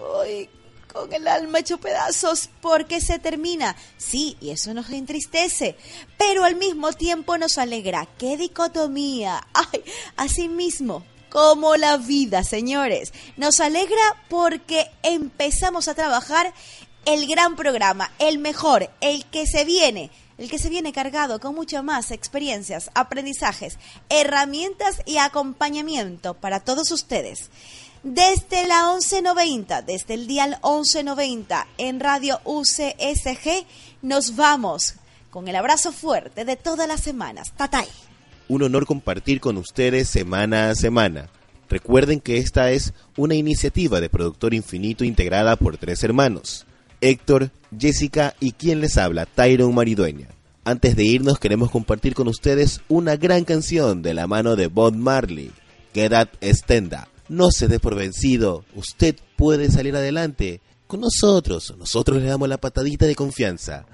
con 0.91 1.11
el 1.11 1.27
alma 1.27 1.59
hecho 1.59 1.79
pedazos 1.79 2.49
porque 2.61 3.01
se 3.01 3.17
termina. 3.17 3.75
Sí, 3.97 4.37
y 4.39 4.51
eso 4.51 4.73
nos 4.73 4.89
entristece, 4.89 5.75
pero 6.17 6.43
al 6.43 6.55
mismo 6.55 6.93
tiempo 6.93 7.37
nos 7.37 7.57
alegra. 7.57 8.07
¡Qué 8.17 8.37
dicotomía! 8.37 9.47
¡Ay! 9.53 9.83
Así 10.15 10.47
mismo, 10.49 11.03
como 11.29 11.75
la 11.77 11.97
vida, 11.97 12.43
señores. 12.43 13.13
Nos 13.37 13.59
alegra 13.59 14.23
porque 14.29 14.91
empezamos 15.01 15.87
a 15.87 15.95
trabajar 15.95 16.53
el 17.05 17.27
gran 17.27 17.55
programa, 17.55 18.11
el 18.19 18.37
mejor, 18.37 18.89
el 19.01 19.25
que 19.25 19.47
se 19.47 19.65
viene 19.65 20.11
el 20.37 20.49
que 20.49 20.59
se 20.59 20.69
viene 20.69 20.93
cargado 20.93 21.39
con 21.39 21.55
mucho 21.55 21.83
más 21.83 22.11
experiencias, 22.11 22.89
aprendizajes, 22.95 23.77
herramientas 24.09 25.01
y 25.05 25.17
acompañamiento 25.17 26.33
para 26.33 26.59
todos 26.59 26.91
ustedes. 26.91 27.49
Desde 28.03 28.67
la 28.67 28.91
1190, 28.93 29.81
desde 29.83 30.13
el 30.15 30.27
día 30.27 30.45
1190 30.47 31.67
en 31.77 31.99
Radio 31.99 32.41
UCSG, 32.43 33.65
nos 34.01 34.35
vamos 34.35 34.95
con 35.29 35.47
el 35.47 35.55
abrazo 35.55 35.91
fuerte 35.91 36.43
de 36.43 36.57
todas 36.57 36.87
las 36.87 37.01
semanas. 37.01 37.53
Tatay. 37.55 37.87
Un 38.49 38.63
honor 38.63 38.85
compartir 38.85 39.39
con 39.39 39.57
ustedes 39.57 40.09
semana 40.09 40.69
a 40.69 40.75
semana. 40.75 41.29
Recuerden 41.69 42.19
que 42.19 42.37
esta 42.37 42.71
es 42.71 42.93
una 43.15 43.35
iniciativa 43.35 44.01
de 44.01 44.09
Productor 44.09 44.53
Infinito 44.53 45.05
integrada 45.05 45.55
por 45.55 45.77
tres 45.77 46.03
hermanos. 46.03 46.65
Héctor, 47.03 47.51
Jessica 47.77 48.33
y 48.39 48.53
quien 48.53 48.79
les 48.79 48.97
habla, 48.97 49.25
Tyron 49.25 49.75
Maridueña. 49.75 50.29
Antes 50.63 50.95
de 50.95 51.03
irnos 51.03 51.37
queremos 51.37 51.69
compartir 51.69 52.13
con 52.13 52.29
ustedes 52.29 52.79
una 52.87 53.17
gran 53.17 53.43
canción 53.43 54.01
de 54.01 54.13
la 54.13 54.25
mano 54.25 54.55
de 54.55 54.67
Bob 54.67 54.95
Marley, 54.95 55.51
Get 55.93 56.13
Up 56.13 56.29
No 57.27 57.51
se 57.51 57.67
dé 57.67 57.79
por 57.79 57.95
vencido, 57.95 58.63
usted 58.73 59.17
puede 59.35 59.69
salir 59.69 59.97
adelante. 59.97 60.61
Con 60.87 61.01
nosotros, 61.01 61.75
nosotros 61.77 62.21
le 62.21 62.29
damos 62.29 62.47
la 62.47 62.57
patadita 62.57 63.05
de 63.05 63.15
confianza. 63.15 63.85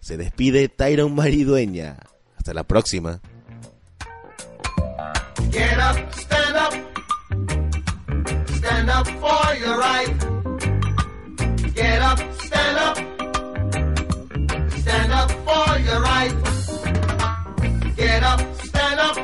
Se 0.00 0.18
despide 0.18 0.68
Tyron 0.68 1.14
Maridueña. 1.14 1.96
Hasta 2.36 2.52
la 2.52 2.64
próxima. 2.64 3.22
Get 11.78 12.02
up, 12.02 12.18
stand 12.40 12.78
up. 12.86 12.96
Stand 14.80 15.12
up 15.12 15.30
for 15.46 15.78
your 15.78 16.00
rights. 16.00 16.82
Get 17.94 18.22
up, 18.24 18.40
stand 18.64 18.98
up. 18.98 19.16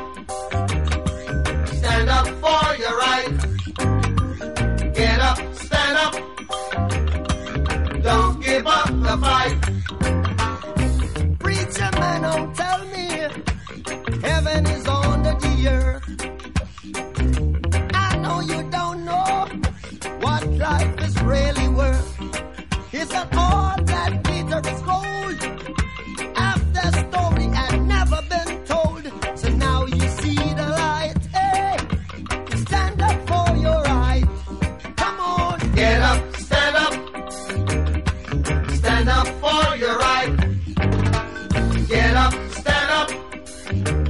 Stand 1.67 2.09
up 2.09 2.27
for 2.43 2.75
your 2.79 2.97
rights. 2.97 3.45
Get 4.97 5.19
up, 5.19 5.37
stand 5.53 5.97
up. 6.05 6.13
Don't 8.01 8.39
give 8.41 8.65
up 8.65 8.87
the 9.03 9.17
fight. 9.25 9.57
Preacher 11.39 11.91
man, 11.99 12.21
don't 12.21 12.55
tell 12.55 12.85
me, 12.85 13.07
heaven 14.21 14.65
is 14.67 14.87
on 14.87 15.23
the 15.23 15.67
earth. 15.67 16.34
up, 42.25 42.33
stand 42.51 42.91
up. 42.91 44.04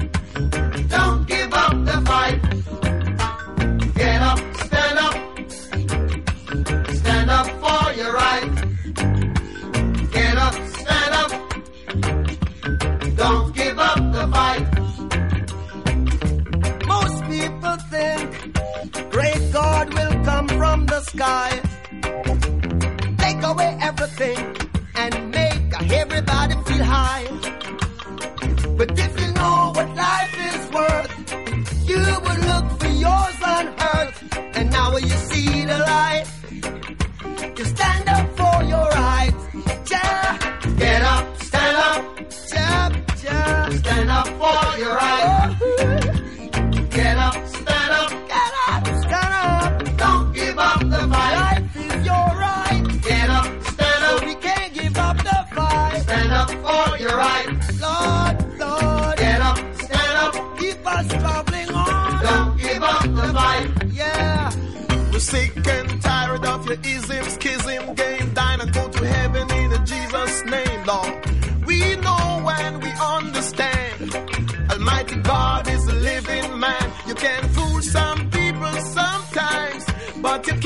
But 80.35 80.47
you 80.47 80.64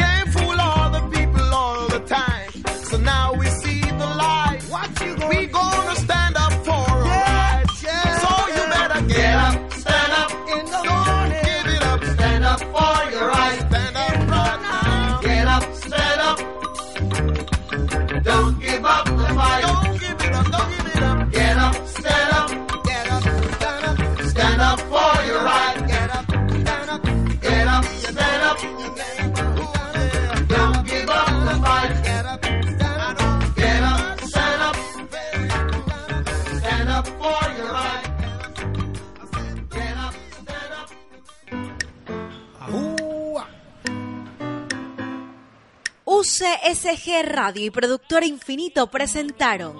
Radio 47.23 47.65
y 47.65 47.71
Productora 47.71 48.25
Infinito 48.25 48.87
presentaron. 48.87 49.77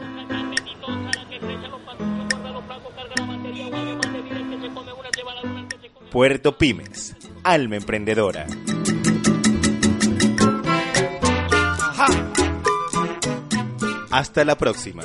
Puerto 6.12 6.58
Pymes, 6.58 7.16
alma 7.44 7.76
emprendedora. 7.76 8.48
Hasta 14.10 14.44
la 14.44 14.58
próxima. 14.58 15.04